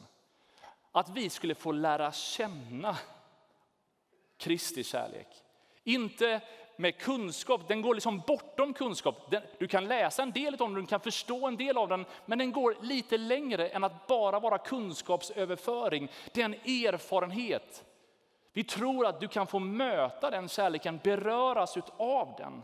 att 0.96 1.10
vi 1.10 1.30
skulle 1.30 1.56
få 1.56 1.72
lära 1.72 2.12
känna 2.12 2.98
Kristi 4.38 4.84
kärlek. 4.84 5.28
Inte 5.84 6.42
med 6.76 6.98
kunskap, 6.98 7.68
den 7.68 7.82
går 7.82 7.96
liksom 7.96 8.22
bortom 8.28 8.74
kunskap. 8.74 9.34
Du 9.60 9.68
kan 9.68 9.88
läsa 9.88 10.24
en 10.24 10.32
del 10.32 10.54
av 10.54 10.70
den, 10.70 10.74
du 10.74 10.86
kan 10.86 11.00
förstå 11.00 11.48
en 11.48 11.58
del 11.58 11.78
av 11.78 11.90
den, 11.90 12.06
men 12.26 12.38
den 12.38 12.52
går 12.52 12.78
lite 12.82 13.18
längre 13.18 13.68
än 13.68 13.84
att 13.84 14.08
bara 14.08 14.40
vara 14.40 14.58
kunskapsöverföring. 14.58 16.12
Det 16.34 16.42
är 16.42 16.46
en 16.46 16.54
erfarenhet. 16.54 17.86
Vi 18.54 18.64
tror 18.64 19.06
att 19.06 19.20
du 19.20 19.28
kan 19.28 19.48
få 19.48 19.60
möta 19.60 20.30
den 20.32 20.50
kärleken, 20.50 21.00
beröras 21.04 21.78
av 21.98 22.36
den. 22.38 22.62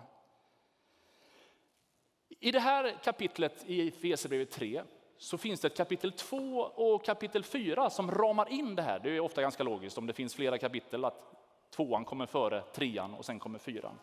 I 2.39 2.51
det 2.51 2.59
här 2.59 2.97
kapitlet 3.03 3.63
i 3.65 3.87
Efesierbrevet 3.87 4.51
3 4.51 4.83
så 5.21 5.37
finns 5.37 5.59
det 5.59 5.67
ett 5.67 5.77
kapitel 5.77 6.11
2 6.11 6.37
och 6.61 7.05
kapitel 7.05 7.43
4 7.43 7.89
som 7.89 8.11
ramar 8.11 8.49
in 8.49 8.75
det 8.75 8.81
här. 8.81 8.99
Det 8.99 9.09
är 9.09 9.19
ofta 9.19 9.41
ganska 9.41 9.63
logiskt 9.63 9.97
om 9.97 10.07
det 10.07 10.13
finns 10.13 10.35
flera 10.35 10.57
kapitel 10.57 11.05
att 11.05 11.33
tvåan 11.69 12.05
kommer 12.05 12.25
före 12.25 12.61
trean 12.61 13.13
och 13.13 13.25
sen 13.25 13.39
kommer 13.39 13.59
fyran. 13.59 13.99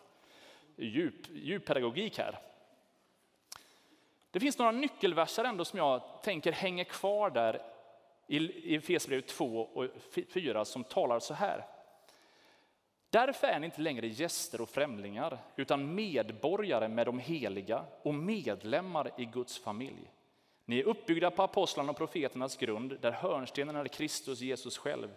Djup, 0.75 1.29
djup 1.29 1.65
pedagogik 1.65 2.17
här. 2.17 2.39
Det 4.31 4.39
finns 4.39 4.57
några 4.57 4.71
nyckelverser 4.71 5.43
ändå 5.43 5.65
som 5.65 5.79
jag 5.79 6.01
tänker 6.23 6.51
hänger 6.51 6.83
kvar 6.83 7.29
där 7.29 7.61
i 8.27 8.75
Efesierbrevet 8.75 9.27
2 9.27 9.61
och 9.61 9.85
4 10.29 10.65
som 10.65 10.83
talar 10.83 11.19
så 11.19 11.33
här. 11.33 11.65
Därför 13.09 13.47
är 13.47 13.59
ni 13.59 13.65
inte 13.65 13.81
längre 13.81 14.07
gäster 14.07 14.61
och 14.61 14.69
främlingar, 14.69 15.37
utan 15.55 15.95
medborgare 15.95 16.87
med 16.87 17.05
de 17.05 17.19
heliga 17.19 17.85
och 18.01 18.13
medlemmar 18.13 19.11
i 19.17 19.25
Guds 19.25 19.59
familj. 19.59 20.11
Ni 20.69 20.79
är 20.79 20.83
uppbyggda 20.83 21.31
på 21.31 21.43
apostlarna 21.43 21.91
och 21.91 21.97
profeternas 21.97 22.57
grund, 22.57 22.97
där 23.01 23.11
hörnstenen 23.11 23.75
är 23.75 23.87
Kristus 23.87 24.41
Jesus 24.41 24.77
själv. 24.77 25.09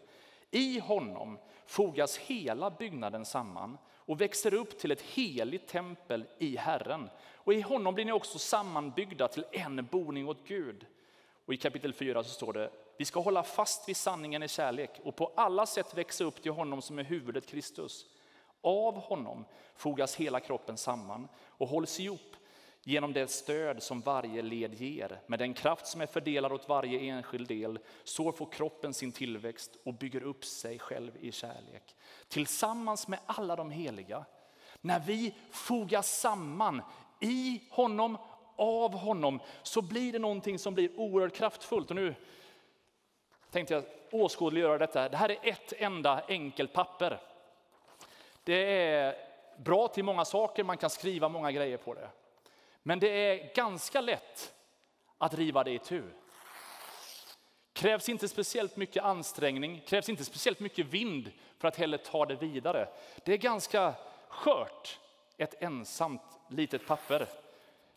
I 0.51 0.79
honom 0.79 1.38
fogas 1.67 2.19
hela 2.19 2.71
byggnaden 2.71 3.25
samman 3.25 3.79
och 3.95 4.21
växer 4.21 4.55
upp 4.55 4.79
till 4.79 4.91
ett 4.91 5.01
heligt 5.01 5.69
tempel 5.69 6.25
i 6.38 6.57
Herren. 6.57 7.11
Och 7.35 7.55
i 7.55 7.61
honom 7.61 7.95
blir 7.95 8.05
ni 8.05 8.12
också 8.12 8.38
sammanbyggda 8.38 9.29
till 9.29 9.45
en 9.51 9.88
boning 9.91 10.29
åt 10.29 10.47
Gud. 10.47 10.87
Och 11.47 11.55
i 11.55 11.57
kapitel 11.57 11.93
4 11.93 12.25
så 12.25 12.31
står 12.31 12.53
det, 12.53 12.71
vi 12.99 13.05
ska 13.05 13.21
hålla 13.21 13.43
fast 13.43 13.88
vid 13.88 13.97
sanningen 13.97 14.43
i 14.43 14.49
kärlek 14.49 14.91
och 15.05 15.17
på 15.17 15.33
alla 15.37 15.67
sätt 15.67 15.99
växa 15.99 16.25
upp 16.25 16.43
till 16.43 16.53
honom 16.53 16.83
som 16.83 16.99
är 16.99 17.05
huvudet 17.05 17.47
Kristus. 17.47 18.07
Av 18.61 18.95
honom 18.95 19.45
fogas 19.77 20.17
hela 20.17 20.41
kroppen 20.41 20.77
samman 20.77 21.29
och 21.47 21.69
hålls 21.69 22.01
ihop 22.01 22.37
genom 22.85 23.12
det 23.12 23.31
stöd 23.31 23.83
som 23.83 24.01
varje 24.01 24.42
led 24.42 24.75
ger. 24.75 25.21
Med 25.27 25.38
den 25.38 25.55
kraft 25.55 25.87
som 25.87 26.01
är 26.01 26.07
fördelad 26.07 26.53
åt 26.53 26.68
varje 26.68 27.01
enskild 27.01 27.49
del 27.49 27.79
så 28.05 28.33
får 28.33 28.47
kroppen 28.47 28.95
sin 28.95 29.12
tillväxt 29.12 29.77
och 29.85 29.95
bygger 29.95 30.23
upp 30.23 30.45
sig 30.45 30.79
själv 30.79 31.12
i 31.21 31.33
kärlek. 31.33 31.97
Tillsammans 32.29 33.09
med 33.09 33.18
alla 33.27 33.57
de 33.57 33.71
heliga, 33.71 34.25
när 34.81 35.01
vi 35.01 35.35
fogas 35.51 36.21
samman 36.21 36.83
i 37.21 37.62
honom, 37.71 38.18
av 38.57 38.95
honom, 38.95 39.40
så 39.62 39.83
blir 39.83 40.12
det 40.12 40.18
någonting 40.18 40.59
som 40.59 40.75
blir 40.75 41.01
oerhört 41.01 41.35
kraftfullt. 41.35 41.90
Och 41.90 41.97
nu 41.97 42.14
tänkte 43.51 43.75
jag 43.75 43.85
åskådliggöra 44.11 44.79
detta. 44.79 45.09
Det 45.09 45.16
här 45.16 45.31
är 45.31 45.38
ett 45.42 45.73
enda 45.77 46.23
enkelt 46.29 46.73
papper. 46.73 47.21
Det 48.45 48.85
är 48.87 49.14
bra 49.59 49.88
till 49.88 50.05
många 50.05 50.25
saker, 50.25 50.64
man 50.64 50.77
kan 50.77 50.90
skriva 50.90 51.29
många 51.29 51.53
grejer 51.53 51.77
på 51.77 51.95
det. 51.95 52.09
Men 52.83 52.99
det 52.99 53.09
är 53.09 53.55
ganska 53.55 54.01
lätt 54.01 54.55
att 55.18 55.35
riva 55.35 55.64
det 55.64 55.71
i 55.71 55.79
tu. 55.79 56.03
Krävs 57.73 58.09
inte 58.09 58.29
speciellt 58.29 58.77
mycket 58.77 59.05
ansträngning, 59.05 59.83
krävs 59.87 60.09
inte 60.09 60.25
speciellt 60.25 60.61
mycket 60.61 60.87
vind 60.87 61.33
för 61.59 61.68
att 61.68 61.77
heller 61.77 61.99
ta 61.99 62.27
det 62.27 62.35
vidare. 62.35 62.88
Det 63.25 63.33
är 63.33 63.37
ganska 63.37 63.95
skört, 64.29 65.01
ett 65.37 65.62
ensamt 65.62 66.23
litet 66.49 66.87
papper. 66.87 67.27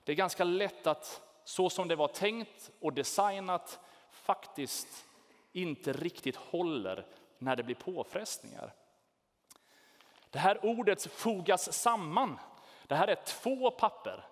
Det 0.03 0.11
är 0.11 0.15
ganska 0.15 0.43
lätt 0.43 0.87
att 0.87 1.21
så 1.43 1.69
som 1.69 1.87
det 1.87 1.95
var 1.95 2.07
tänkt 2.07 2.71
och 2.79 2.93
designat 2.93 3.79
faktiskt 4.09 5.05
inte 5.51 5.93
riktigt 5.93 6.35
håller 6.35 7.05
när 7.37 7.55
det 7.55 7.63
blir 7.63 7.75
påfrestningar. 7.75 8.73
Det 10.29 10.39
här 10.39 10.65
ordet 10.65 11.05
fogas 11.05 11.73
samman. 11.73 12.39
Det 12.87 12.95
här 12.95 13.07
är 13.07 13.15
två 13.15 13.71
papper 13.71 14.25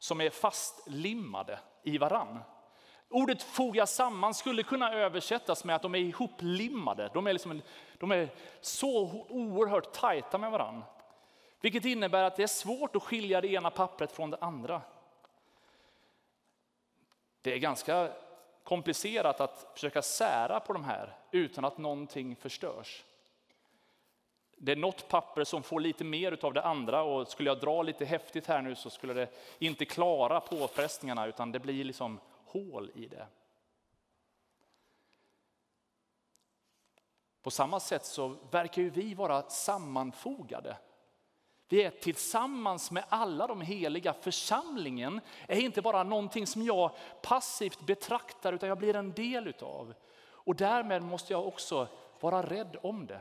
som 0.00 0.20
är 0.20 0.30
fastlimmade 0.30 1.58
i 1.82 1.98
varann. 1.98 2.38
Ordet 3.08 3.42
fogas 3.42 3.94
samman 3.94 4.34
skulle 4.34 4.62
kunna 4.62 4.92
översättas 4.92 5.64
med 5.64 5.76
att 5.76 5.82
de 5.82 5.94
är 5.94 5.98
ihoplimmade. 5.98 7.10
De 7.14 7.26
är, 7.26 7.32
liksom, 7.32 7.62
de 7.98 8.10
är 8.10 8.28
så 8.60 9.24
oerhört 9.28 9.92
tajta 9.92 10.38
med 10.38 10.50
varann. 10.50 10.84
Vilket 11.60 11.84
innebär 11.84 12.22
att 12.22 12.36
det 12.36 12.42
är 12.42 12.46
svårt 12.46 12.96
att 12.96 13.02
skilja 13.02 13.40
det 13.40 13.48
ena 13.48 13.70
pappret 13.70 14.12
från 14.12 14.30
det 14.30 14.38
andra. 14.40 14.82
Det 17.42 17.54
är 17.54 17.58
ganska 17.58 18.12
komplicerat 18.64 19.40
att 19.40 19.70
försöka 19.74 20.02
sära 20.02 20.60
på 20.60 20.72
de 20.72 20.84
här 20.84 21.16
utan 21.30 21.64
att 21.64 21.78
någonting 21.78 22.36
förstörs. 22.36 23.04
Det 24.62 24.72
är 24.72 24.76
något 24.76 25.08
papper 25.08 25.44
som 25.44 25.62
får 25.62 25.80
lite 25.80 26.04
mer 26.04 26.44
av 26.44 26.52
det 26.52 26.62
andra 26.62 27.02
och 27.02 27.28
skulle 27.28 27.50
jag 27.50 27.60
dra 27.60 27.82
lite 27.82 28.04
häftigt 28.04 28.46
här 28.46 28.62
nu 28.62 28.74
så 28.74 28.90
skulle 28.90 29.14
det 29.14 29.28
inte 29.58 29.84
klara 29.84 30.40
påfrestningarna 30.40 31.26
utan 31.26 31.52
det 31.52 31.58
blir 31.58 31.84
liksom 31.84 32.20
hål 32.46 32.90
i 32.94 33.06
det. 33.06 33.26
På 37.42 37.50
samma 37.50 37.80
sätt 37.80 38.04
så 38.04 38.36
verkar 38.50 38.82
ju 38.82 38.90
vi 38.90 39.14
vara 39.14 39.42
sammanfogade. 39.42 40.76
Vi 41.68 41.82
är 41.82 41.90
tillsammans 41.90 42.90
med 42.90 43.04
alla 43.08 43.46
de 43.46 43.60
heliga. 43.60 44.12
Församlingen 44.12 45.20
är 45.46 45.60
inte 45.60 45.82
bara 45.82 46.02
någonting 46.02 46.46
som 46.46 46.62
jag 46.62 46.90
passivt 47.22 47.80
betraktar 47.80 48.52
utan 48.52 48.68
jag 48.68 48.78
blir 48.78 48.96
en 48.96 49.12
del 49.12 49.48
utav. 49.48 49.94
Och 50.22 50.56
därmed 50.56 51.02
måste 51.02 51.32
jag 51.32 51.46
också 51.46 51.88
vara 52.20 52.42
rädd 52.42 52.76
om 52.82 53.06
det. 53.06 53.20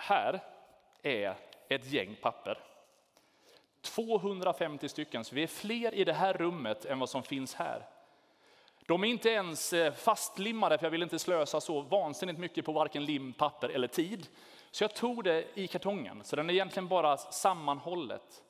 Här 0.00 0.40
är 1.02 1.34
ett 1.68 1.92
gäng 1.92 2.16
papper. 2.20 2.58
250 3.80 4.88
stycken, 4.88 5.24
så 5.24 5.34
vi 5.34 5.42
är 5.42 5.46
fler 5.46 5.94
i 5.94 6.04
det 6.04 6.12
här 6.12 6.32
rummet 6.32 6.84
än 6.84 6.98
vad 6.98 7.10
som 7.10 7.22
finns 7.22 7.54
här. 7.54 7.86
De 8.86 9.04
är 9.04 9.08
inte 9.08 9.28
ens 9.28 9.72
eh, 9.72 9.92
fastlimmade, 9.92 10.78
för 10.78 10.86
jag 10.86 10.90
vill 10.90 11.02
inte 11.02 11.18
slösa 11.18 11.60
så 11.60 11.80
vansinnigt 11.80 12.38
mycket 12.38 12.64
på 12.64 12.72
varken 12.72 13.04
lim, 13.04 13.32
papper 13.32 13.68
eller 13.68 13.88
tid. 13.88 14.26
Så 14.70 14.84
jag 14.84 14.94
tog 14.94 15.24
det 15.24 15.44
i 15.54 15.66
kartongen, 15.66 16.24
så 16.24 16.36
den 16.36 16.50
är 16.50 16.54
egentligen 16.54 16.88
bara 16.88 17.16
sammanhållet 17.16 18.42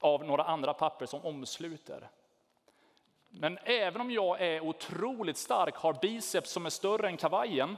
av 0.00 0.24
några 0.24 0.44
andra 0.44 0.74
papper 0.74 1.06
som 1.06 1.24
omsluter. 1.24 2.10
Men 3.28 3.58
även 3.64 4.00
om 4.00 4.10
jag 4.10 4.40
är 4.40 4.60
otroligt 4.60 5.36
stark, 5.36 5.74
har 5.74 5.92
biceps 5.92 6.50
som 6.50 6.66
är 6.66 6.70
större 6.70 7.08
än 7.08 7.16
kavajen, 7.16 7.76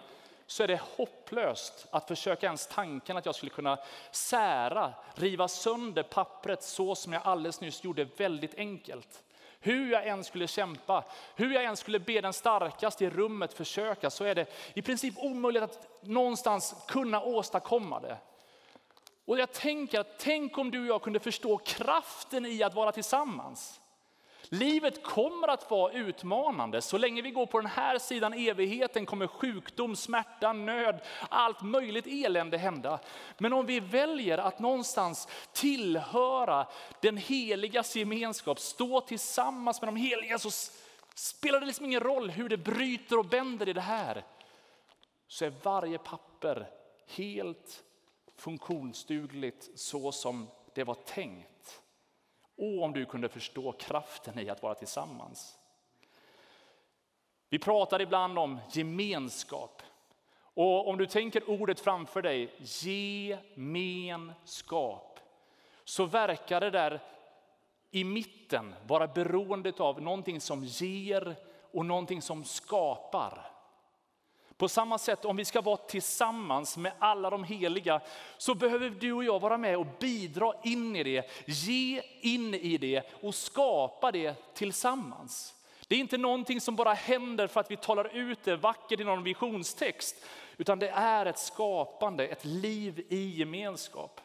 så 0.50 0.62
är 0.62 0.68
det 0.68 0.80
hopplöst 0.96 1.86
att 1.90 2.08
försöka 2.08 2.46
ens 2.46 2.66
tanken 2.66 3.16
att 3.16 3.26
jag 3.26 3.34
skulle 3.34 3.50
kunna 3.50 3.78
sära, 4.10 4.92
riva 5.14 5.48
sönder 5.48 6.02
pappret 6.02 6.62
så 6.62 6.94
som 6.94 7.12
jag 7.12 7.22
alldeles 7.24 7.60
nyss 7.60 7.84
gjorde 7.84 8.04
väldigt 8.04 8.54
enkelt. 8.54 9.22
Hur 9.60 9.92
jag 9.92 10.06
än 10.06 10.24
skulle 10.24 10.46
kämpa, 10.46 11.04
hur 11.34 11.54
jag 11.54 11.64
än 11.64 11.76
skulle 11.76 11.98
be 11.98 12.20
den 12.20 12.32
starkaste 12.32 13.04
i 13.04 13.10
rummet 13.10 13.52
försöka 13.52 14.10
så 14.10 14.24
är 14.24 14.34
det 14.34 14.46
i 14.74 14.82
princip 14.82 15.14
omöjligt 15.18 15.62
att 15.62 15.88
någonstans 16.02 16.74
kunna 16.88 17.22
åstadkomma 17.22 18.00
det. 18.00 18.16
Och 19.24 19.38
jag 19.38 19.52
tänker 19.52 20.00
att 20.00 20.18
tänk 20.18 20.58
om 20.58 20.70
du 20.70 20.80
och 20.80 20.86
jag 20.86 21.02
kunde 21.02 21.20
förstå 21.20 21.58
kraften 21.58 22.46
i 22.46 22.62
att 22.62 22.74
vara 22.74 22.92
tillsammans. 22.92 23.80
Livet 24.52 25.02
kommer 25.02 25.48
att 25.48 25.70
vara 25.70 25.92
utmanande. 25.92 26.82
Så 26.82 26.98
länge 26.98 27.22
vi 27.22 27.30
går 27.30 27.46
på 27.46 27.60
den 27.60 27.70
här 27.70 27.98
sidan 27.98 28.32
evigheten 28.32 29.06
kommer 29.06 29.26
sjukdom, 29.26 29.96
smärta, 29.96 30.52
nöd, 30.52 31.00
allt 31.28 31.62
möjligt 31.62 32.06
elände 32.06 32.58
hända. 32.58 33.00
Men 33.38 33.52
om 33.52 33.66
vi 33.66 33.80
väljer 33.80 34.38
att 34.38 34.58
någonstans 34.58 35.28
tillhöra 35.52 36.66
den 37.00 37.16
heligas 37.16 37.96
gemenskap, 37.96 38.58
stå 38.60 39.00
tillsammans 39.00 39.80
med 39.80 39.88
de 39.88 39.96
heliga 39.96 40.38
så 40.38 40.50
spelar 41.14 41.60
det 41.60 41.66
liksom 41.66 41.86
ingen 41.86 42.00
roll 42.00 42.30
hur 42.30 42.48
det 42.48 42.56
bryter 42.56 43.18
och 43.18 43.26
bänder 43.26 43.68
i 43.68 43.72
det 43.72 43.80
här. 43.80 44.24
Så 45.28 45.44
är 45.44 45.52
varje 45.62 45.98
papper 45.98 46.70
helt 47.06 47.84
funktionsdugligt 48.36 49.78
så 49.78 50.12
som 50.12 50.48
det 50.74 50.84
var 50.84 50.94
tänkt. 50.94 51.82
Och 52.60 52.82
om 52.82 52.92
du 52.92 53.04
kunde 53.04 53.28
förstå 53.28 53.72
kraften 53.72 54.38
i 54.38 54.50
att 54.50 54.62
vara 54.62 54.74
tillsammans. 54.74 55.58
Vi 57.48 57.58
pratar 57.58 58.00
ibland 58.00 58.38
om 58.38 58.58
gemenskap. 58.72 59.82
Och 60.54 60.88
om 60.88 60.98
du 60.98 61.06
tänker 61.06 61.50
ordet 61.50 61.80
framför 61.80 62.22
dig, 62.22 62.54
gemenskap, 63.56 65.20
så 65.84 66.04
verkar 66.04 66.60
det 66.60 66.70
där 66.70 67.00
i 67.90 68.04
mitten 68.04 68.74
vara 68.86 69.06
beroende 69.06 69.72
av 69.78 70.02
någonting 70.02 70.40
som 70.40 70.64
ger 70.64 71.36
och 71.72 71.86
någonting 71.86 72.22
som 72.22 72.44
skapar. 72.44 73.49
På 74.60 74.68
samma 74.68 74.98
sätt, 74.98 75.24
om 75.24 75.36
vi 75.36 75.44
ska 75.44 75.60
vara 75.60 75.76
tillsammans 75.76 76.76
med 76.76 76.92
alla 76.98 77.30
de 77.30 77.44
heliga, 77.44 78.00
så 78.38 78.54
behöver 78.54 78.90
du 78.90 79.12
och 79.12 79.24
jag 79.24 79.40
vara 79.40 79.58
med 79.58 79.76
och 79.76 79.86
bidra 79.98 80.52
in 80.62 80.96
i 80.96 81.02
det, 81.02 81.30
ge 81.46 82.02
in 82.20 82.54
i 82.54 82.78
det 82.78 83.02
och 83.22 83.34
skapa 83.34 84.12
det 84.12 84.54
tillsammans. 84.54 85.54
Det 85.88 85.94
är 85.94 85.98
inte 85.98 86.18
någonting 86.18 86.60
som 86.60 86.76
bara 86.76 86.92
händer 86.92 87.46
för 87.46 87.60
att 87.60 87.70
vi 87.70 87.76
talar 87.76 88.16
ut 88.16 88.44
det 88.44 88.56
vackert 88.56 89.00
i 89.00 89.04
någon 89.04 89.22
visionstext, 89.22 90.26
utan 90.56 90.78
det 90.78 90.88
är 90.88 91.26
ett 91.26 91.38
skapande, 91.38 92.26
ett 92.26 92.44
liv 92.44 93.06
i 93.08 93.38
gemenskap. 93.38 94.20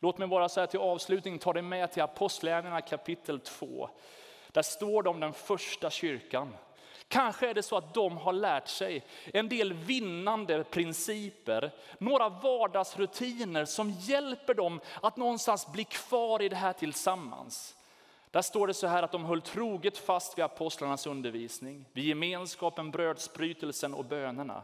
Låt 0.00 0.18
mig 0.18 0.28
bara 0.28 0.48
säga 0.48 0.66
till 0.66 0.80
avslutning, 0.80 1.38
ta 1.38 1.52
dig 1.52 1.62
med 1.62 1.92
till 1.92 2.02
Apostlagärningarna 2.02 2.80
kapitel 2.80 3.40
2. 3.40 3.90
Där 4.48 4.62
står 4.62 5.02
det 5.02 5.10
om 5.10 5.20
den 5.20 5.32
första 5.32 5.90
kyrkan. 5.90 6.54
Kanske 7.08 7.50
är 7.50 7.54
det 7.54 7.62
så 7.62 7.76
att 7.76 7.94
de 7.94 8.16
har 8.16 8.32
lärt 8.32 8.68
sig 8.68 9.04
en 9.24 9.48
del 9.48 9.72
vinnande 9.72 10.64
principer, 10.64 11.70
några 11.98 12.28
vardagsrutiner 12.28 13.64
som 13.64 13.90
hjälper 13.90 14.54
dem 14.54 14.80
att 15.02 15.16
någonstans 15.16 15.72
bli 15.72 15.84
kvar 15.84 16.42
i 16.42 16.48
det 16.48 16.56
här 16.56 16.72
tillsammans. 16.72 17.74
Där 18.30 18.42
står 18.42 18.66
det 18.66 18.74
så 18.74 18.86
här 18.86 19.02
att 19.02 19.12
de 19.12 19.24
höll 19.24 19.42
troget 19.42 19.98
fast 19.98 20.38
vid 20.38 20.44
apostlarnas 20.44 21.06
undervisning, 21.06 21.84
vid 21.92 22.04
gemenskapen, 22.04 22.90
brödsbrytelsen 22.90 23.94
och 23.94 24.04
bönerna. 24.04 24.62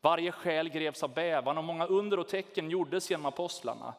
Varje 0.00 0.32
själ 0.32 0.68
greps 0.68 1.02
av 1.02 1.14
bävan 1.14 1.58
och 1.58 1.64
många 1.64 1.86
under 1.86 2.18
och 2.18 2.28
tecken 2.28 2.70
gjordes 2.70 3.10
genom 3.10 3.26
apostlarna. 3.26 3.94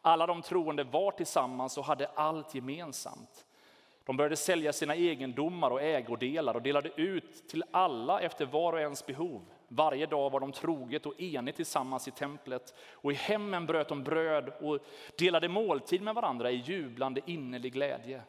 Alla 0.00 0.26
de 0.26 0.42
troende 0.42 0.84
var 0.84 1.10
tillsammans 1.10 1.78
och 1.78 1.84
hade 1.84 2.10
allt 2.14 2.54
gemensamt. 2.54 3.43
De 4.04 4.16
började 4.16 4.36
sälja 4.36 4.72
sina 4.72 4.94
egendomar 4.94 5.70
och 5.70 5.82
ägodelar 5.82 6.54
och 6.54 6.62
delade 6.62 6.90
ut 6.96 7.48
till 7.48 7.64
alla 7.70 8.20
efter 8.20 8.46
var 8.46 8.72
och 8.72 8.80
ens 8.80 9.06
behov. 9.06 9.42
Varje 9.68 10.06
dag 10.06 10.30
var 10.30 10.40
de 10.40 10.52
troget 10.52 11.06
och 11.06 11.20
enigt 11.20 11.56
tillsammans 11.56 12.08
i 12.08 12.10
templet 12.10 12.74
och 12.90 13.12
i 13.12 13.14
hemmen 13.14 13.66
bröt 13.66 13.88
de 13.88 14.02
bröd 14.02 14.52
och 14.60 14.78
delade 15.18 15.48
måltid 15.48 16.02
med 16.02 16.14
varandra 16.14 16.50
i 16.50 16.56
jublande 16.56 17.20
innerlig 17.26 17.72
glädje. 17.72 18.22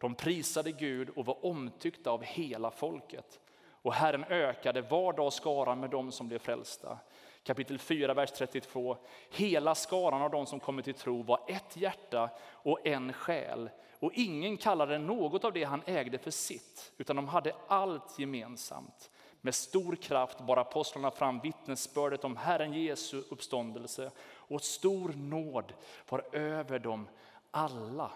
De 0.00 0.14
prisade 0.14 0.72
Gud 0.72 1.08
och 1.08 1.26
var 1.26 1.46
omtyckta 1.46 2.10
av 2.10 2.22
hela 2.22 2.70
folket. 2.70 3.40
Och 3.82 3.94
Herren 3.94 4.24
ökade 4.24 4.82
var 4.82 5.12
dag 5.12 5.32
skaran 5.32 5.80
med 5.80 5.90
dem 5.90 6.12
som 6.12 6.28
blev 6.28 6.38
frälsta. 6.38 6.98
Kapitel 7.46 7.78
4, 7.78 8.14
vers 8.14 8.32
32. 8.32 8.96
Hela 9.30 9.74
skaran 9.74 10.22
av 10.22 10.30
dem 10.30 10.46
som 10.46 10.60
kommit 10.60 10.84
till 10.84 10.94
tro 10.94 11.22
var 11.22 11.40
ett 11.48 11.76
hjärta 11.76 12.30
och 12.52 12.86
en 12.86 13.12
själ. 13.12 13.70
Och 13.98 14.12
ingen 14.14 14.56
kallade 14.56 14.98
något 14.98 15.44
av 15.44 15.52
det 15.52 15.64
han 15.64 15.82
ägde 15.86 16.18
för 16.18 16.30
sitt, 16.30 16.92
utan 16.96 17.16
de 17.16 17.28
hade 17.28 17.54
allt 17.68 18.18
gemensamt. 18.18 19.10
Med 19.40 19.54
stor 19.54 19.96
kraft 19.96 20.40
bar 20.40 20.56
apostlarna 20.56 21.10
fram 21.10 21.40
vittnesbördet 21.40 22.24
om 22.24 22.36
Herren 22.36 22.72
Jesu 22.72 23.22
uppståndelse 23.30 24.10
och 24.28 24.62
stor 24.62 25.12
nåd 25.16 25.72
var 26.08 26.24
över 26.32 26.78
dem 26.78 27.08
alla. 27.50 28.10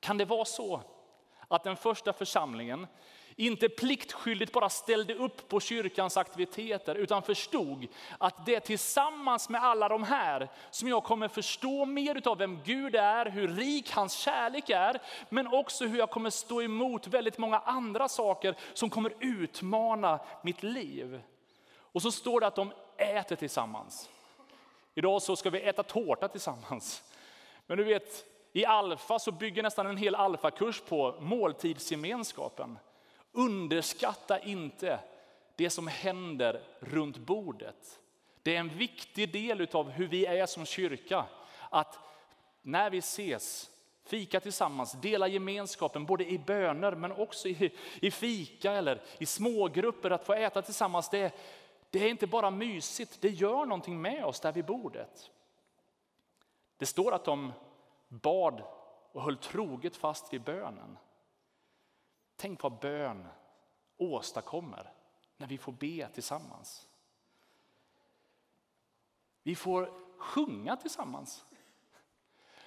Kan 0.00 0.18
det 0.18 0.24
vara 0.24 0.44
så 0.44 0.80
att 1.48 1.64
den 1.64 1.76
första 1.76 2.12
församlingen 2.12 2.86
inte 3.36 3.68
pliktskyldigt 3.68 4.52
bara 4.52 4.68
ställde 4.68 5.14
upp 5.14 5.48
på 5.48 5.60
kyrkans 5.60 6.16
aktiviteter 6.16 6.94
utan 6.94 7.22
förstod 7.22 7.86
att 8.18 8.46
det 8.46 8.54
är 8.54 8.60
tillsammans 8.60 9.48
med 9.48 9.64
alla 9.64 9.88
de 9.88 10.02
här 10.02 10.48
som 10.70 10.88
jag 10.88 11.04
kommer 11.04 11.28
förstå 11.28 11.84
mer 11.84 12.28
av 12.28 12.38
vem 12.38 12.62
Gud 12.64 12.94
är, 12.94 13.26
hur 13.26 13.48
rik 13.48 13.90
hans 13.90 14.12
kärlek 14.12 14.70
är, 14.70 15.00
men 15.28 15.46
också 15.46 15.86
hur 15.86 15.98
jag 15.98 16.10
kommer 16.10 16.30
stå 16.30 16.62
emot 16.62 17.06
väldigt 17.06 17.38
många 17.38 17.58
andra 17.58 18.08
saker 18.08 18.54
som 18.74 18.90
kommer 18.90 19.12
utmana 19.20 20.20
mitt 20.42 20.62
liv. 20.62 21.22
Och 21.78 22.02
så 22.02 22.12
står 22.12 22.40
det 22.40 22.46
att 22.46 22.56
de 22.56 22.72
äter 22.96 23.36
tillsammans. 23.36 24.10
Idag 24.94 25.22
så 25.22 25.36
ska 25.36 25.50
vi 25.50 25.60
äta 25.60 25.82
tårta 25.82 26.28
tillsammans. 26.28 27.02
Men 27.66 27.78
du 27.78 27.84
vet, 27.84 28.24
i 28.52 28.64
Alfa 28.64 29.18
så 29.18 29.32
bygger 29.32 29.62
nästan 29.62 29.86
en 29.86 29.96
hel 29.96 30.14
alfakurs 30.14 30.80
på 30.80 31.14
måltidsgemenskapen. 31.20 32.78
Underskatta 33.36 34.38
inte 34.38 35.00
det 35.56 35.70
som 35.70 35.86
händer 35.86 36.62
runt 36.80 37.18
bordet. 37.18 38.00
Det 38.42 38.56
är 38.56 38.60
en 38.60 38.78
viktig 38.78 39.32
del 39.32 39.68
av 39.72 39.90
hur 39.90 40.06
vi 40.06 40.26
är 40.26 40.46
som 40.46 40.66
kyrka. 40.66 41.24
Att 41.70 41.98
när 42.62 42.90
vi 42.90 42.98
ses, 42.98 43.70
fika 44.04 44.40
tillsammans, 44.40 44.92
dela 44.92 45.28
gemenskapen 45.28 46.06
både 46.06 46.30
i 46.30 46.38
böner 46.38 46.92
men 46.92 47.12
också 47.12 47.48
i, 47.48 47.72
i 48.02 48.10
fika 48.10 48.72
eller 48.72 49.02
i 49.18 49.26
smågrupper, 49.26 50.10
att 50.10 50.26
få 50.26 50.32
äta 50.32 50.62
tillsammans. 50.62 51.08
Det, 51.10 51.34
det 51.90 52.04
är 52.04 52.10
inte 52.10 52.26
bara 52.26 52.50
mysigt, 52.50 53.20
det 53.20 53.28
gör 53.28 53.64
någonting 53.66 54.02
med 54.02 54.24
oss 54.24 54.40
där 54.40 54.52
vid 54.52 54.64
bordet. 54.64 55.30
Det 56.78 56.86
står 56.86 57.14
att 57.14 57.24
de 57.24 57.52
bad 58.08 58.62
och 59.12 59.22
höll 59.22 59.36
troget 59.36 59.96
fast 59.96 60.32
vid 60.32 60.42
bönen. 60.42 60.98
Tänk 62.36 62.62
vad 62.62 62.78
bön 62.78 63.28
åstadkommer 63.96 64.92
när 65.36 65.46
vi 65.46 65.58
får 65.58 65.72
be 65.72 66.08
tillsammans. 66.08 66.88
Vi 69.42 69.54
får 69.54 69.92
sjunga 70.18 70.76
tillsammans. 70.76 71.44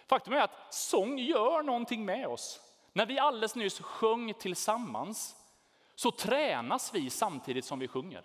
Faktum 0.05 0.33
är 0.33 0.41
att 0.41 0.73
sång 0.73 1.19
gör 1.19 1.63
någonting 1.63 2.05
med 2.05 2.27
oss. 2.27 2.61
När 2.93 3.05
vi 3.05 3.19
alldeles 3.19 3.55
nyss 3.55 3.79
sjöng 3.79 4.33
tillsammans 4.33 5.35
så 5.95 6.11
tränas 6.11 6.93
vi 6.93 7.09
samtidigt 7.09 7.65
som 7.65 7.79
vi 7.79 7.87
sjunger. 7.87 8.23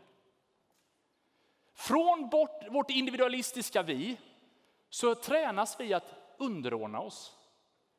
Från 1.75 2.29
bort 2.29 2.63
vårt 2.71 2.91
individualistiska 2.91 3.83
vi 3.83 4.17
så 4.89 5.15
tränas 5.15 5.81
vi 5.81 5.95
att 5.95 6.15
underordna 6.39 7.01
oss. 7.01 7.37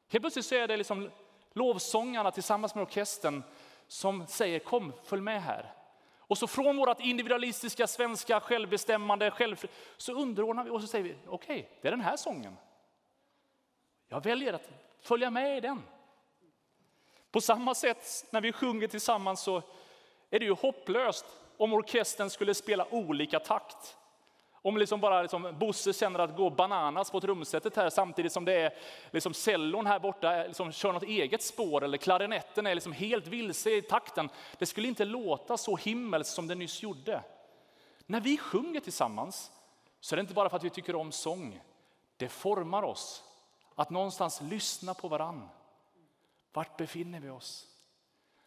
Helt 0.07 0.23
plötsligt 0.23 0.45
så 0.45 0.55
är 0.55 0.67
det 0.67 0.77
liksom 0.77 1.11
lovsångarna 1.55 2.31
tillsammans 2.31 2.75
med 2.75 2.81
orkestern 2.81 3.43
som 3.87 4.27
säger 4.27 4.59
kom, 4.59 4.93
följ 5.03 5.21
med 5.21 5.43
här. 5.43 5.73
Och 6.19 6.37
så 6.37 6.47
från 6.47 6.77
vårt 6.77 6.99
individualistiska 6.99 7.87
svenska 7.87 8.39
självbestämmande 8.39 9.31
själv, 9.31 9.65
så 9.97 10.13
underordnar 10.13 10.63
vi 10.63 10.69
och 10.69 10.81
så 10.81 10.87
säger 10.87 11.03
vi 11.03 11.15
okej, 11.27 11.59
okay, 11.59 11.65
det 11.81 11.87
är 11.87 11.91
den 11.91 12.01
här 12.01 12.17
sången. 12.17 12.57
Jag 14.07 14.23
väljer 14.23 14.53
att 14.53 14.69
följa 14.99 15.29
med 15.29 15.57
i 15.57 15.61
den. 15.61 15.81
På 17.31 17.41
samma 17.41 17.75
sätt 17.75 18.25
när 18.29 18.41
vi 18.41 18.51
sjunger 18.51 18.87
tillsammans 18.87 19.41
så 19.41 19.61
är 20.29 20.39
det 20.39 20.45
ju 20.45 20.53
hopplöst 20.53 21.25
om 21.57 21.73
orkestern 21.73 22.29
skulle 22.29 22.53
spela 22.53 22.87
olika 22.91 23.39
takt. 23.39 23.97
Om 24.65 24.77
liksom 24.77 24.99
bara 24.99 25.21
liksom 25.21 25.55
Bosse 25.59 25.93
känner 25.93 26.19
att 26.19 26.37
gå 26.37 26.49
bananas 26.49 27.11
på 27.11 27.21
trumsetet 27.21 27.75
här 27.75 27.89
samtidigt 27.89 28.31
som 28.31 28.45
det 28.45 28.53
är 28.53 28.73
liksom 29.11 29.33
cellon 29.33 29.85
här 29.85 29.99
borta 29.99 30.37
eh, 30.41 30.47
liksom 30.47 30.71
kör 30.71 30.93
något 30.93 31.03
eget 31.03 31.43
spår 31.43 31.83
eller 31.83 31.97
klarinetten 31.97 32.67
är 32.67 32.75
liksom 32.75 32.91
helt 32.91 33.27
vilse 33.27 33.71
i 33.71 33.81
takten. 33.81 34.29
Det 34.57 34.65
skulle 34.65 34.87
inte 34.87 35.05
låta 35.05 35.57
så 35.57 35.75
himmelskt 35.75 36.33
som 36.33 36.47
det 36.47 36.55
nyss 36.55 36.83
gjorde. 36.83 37.23
När 38.05 38.21
vi 38.21 38.37
sjunger 38.37 38.79
tillsammans 38.79 39.51
så 39.99 40.15
är 40.15 40.17
det 40.17 40.21
inte 40.21 40.33
bara 40.33 40.49
för 40.49 40.57
att 40.57 40.63
vi 40.63 40.69
tycker 40.69 40.95
om 40.95 41.11
sång. 41.11 41.61
Det 42.17 42.29
formar 42.29 42.83
oss 42.83 43.23
att 43.75 43.89
någonstans 43.89 44.41
lyssna 44.41 44.93
på 44.93 45.07
varann. 45.07 45.49
Vart 46.53 46.77
befinner 46.77 47.19
vi 47.19 47.29
oss? 47.29 47.74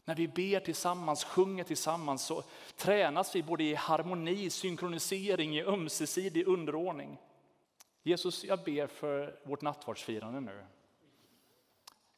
När 0.09 0.15
vi 0.15 0.29
ber 0.29 0.61
tillsammans, 0.61 1.25
sjunger 1.25 1.65
tillsammans 1.65 2.23
så 2.23 2.43
tränas 2.77 3.37
vi 3.37 3.43
både 3.43 3.65
i 3.65 3.75
harmoni, 3.75 4.51
synkronisering, 4.51 5.57
i 5.57 5.63
ömsesidig 5.63 6.47
underordning. 6.47 7.19
Jesus, 8.03 8.45
jag 8.45 8.65
ber 8.65 8.87
för 8.87 9.41
vårt 9.45 9.63
nattvardsfirande 9.63 10.41
nu. 10.41 10.65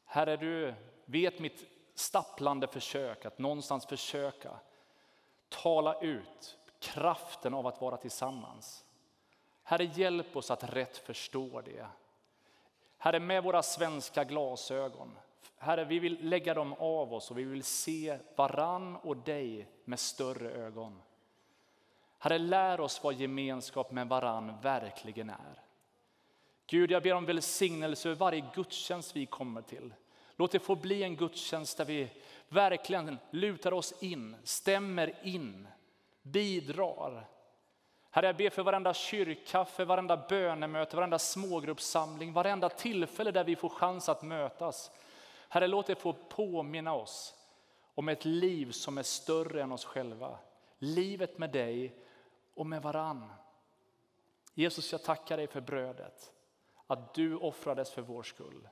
Herre, 0.05 0.37
du 0.37 0.73
vet 1.05 1.39
mitt 1.39 1.63
stapplande 1.95 2.67
försök 2.67 3.25
att 3.25 3.39
någonstans 3.39 3.85
försöka 3.85 4.51
tala 5.49 6.01
ut 6.01 6.57
kraften 6.79 7.53
av 7.53 7.67
att 7.67 7.81
vara 7.81 7.97
tillsammans. 7.97 8.85
Herre, 9.63 9.83
hjälp 9.83 10.35
oss 10.35 10.51
att 10.51 10.63
rätt 10.63 10.97
förstå 10.97 11.61
det. 11.61 11.87
Herre, 12.97 13.19
med 13.19 13.43
våra 13.43 13.63
svenska 13.63 14.23
glasögon 14.23 15.17
Herre, 15.63 15.85
vi 15.85 15.99
vill 15.99 16.17
lägga 16.29 16.53
dem 16.53 16.73
av 16.73 17.13
oss 17.13 17.31
och 17.31 17.37
vi 17.37 17.43
vill 17.43 17.63
se 17.63 18.17
varann 18.35 18.95
och 18.95 19.17
dig 19.17 19.67
med 19.85 19.99
större 19.99 20.51
ögon. 20.51 21.01
Herre, 22.19 22.37
lär 22.37 22.79
oss 22.79 23.03
vad 23.03 23.13
gemenskap 23.13 23.91
med 23.91 24.07
varann 24.07 24.61
verkligen 24.61 25.29
är. 25.29 25.61
Gud, 26.67 26.91
jag 26.91 27.03
ber 27.03 27.13
om 27.13 27.25
välsignelse 27.25 28.09
över 28.09 28.19
varje 28.19 28.43
gudstjänst 28.55 29.15
vi 29.15 29.25
kommer 29.25 29.61
till. 29.61 29.93
Låt 30.35 30.51
det 30.51 30.59
få 30.59 30.75
bli 30.75 31.03
en 31.03 31.15
gudstjänst 31.15 31.77
där 31.77 31.85
vi 31.85 32.09
verkligen 32.47 33.17
lutar 33.31 33.73
oss 33.73 33.93
in, 34.03 34.35
stämmer 34.43 35.15
in, 35.23 35.67
bidrar. 36.21 37.27
Herre, 38.11 38.25
jag 38.25 38.35
ber 38.35 38.49
för 38.49 38.63
varenda 38.63 38.93
kyrkkaffe, 38.93 39.85
varenda 39.85 40.17
bönemöte, 40.17 40.95
varenda 40.95 41.19
smågruppssamling, 41.19 42.33
varenda 42.33 42.69
tillfälle 42.69 43.31
där 43.31 43.43
vi 43.43 43.55
får 43.55 43.69
chans 43.69 44.09
att 44.09 44.23
mötas. 44.23 44.91
Herre, 45.53 45.67
låt 45.67 45.87
det 45.87 45.95
få 45.95 46.13
påminna 46.13 46.93
oss 46.93 47.35
om 47.95 48.09
ett 48.09 48.25
liv 48.25 48.71
som 48.71 48.97
är 48.97 49.03
större 49.03 49.61
än 49.61 49.71
oss 49.71 49.85
själva. 49.85 50.39
Livet 50.77 51.37
med 51.37 51.51
dig 51.51 51.95
och 52.53 52.65
med 52.65 52.81
varann. 52.81 53.29
Jesus, 54.53 54.91
jag 54.91 55.03
tackar 55.03 55.37
dig 55.37 55.47
för 55.47 55.61
brödet, 55.61 56.33
att 56.87 57.13
du 57.13 57.35
offrades 57.35 57.91
för 57.91 58.01
vår 58.01 58.23
skull. 58.23 58.69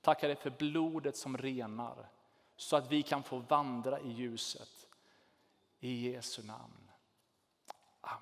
Tackar 0.00 0.28
dig 0.28 0.36
för 0.36 0.50
blodet 0.50 1.16
som 1.16 1.38
renar, 1.38 2.08
så 2.56 2.76
att 2.76 2.92
vi 2.92 3.02
kan 3.02 3.22
få 3.22 3.38
vandra 3.38 4.00
i 4.00 4.08
ljuset. 4.08 4.88
I 5.80 6.10
Jesu 6.10 6.42
namn. 6.42 6.90
Amen. 8.00 8.20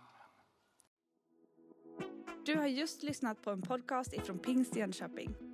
Du 2.46 2.56
har 2.56 2.66
just 2.66 3.02
lyssnat 3.02 3.42
på 3.42 3.50
en 3.50 3.62
podcast 3.62 4.12
ifrån 4.12 4.38
Pingst 4.38 4.76
Jönköping. 4.76 5.53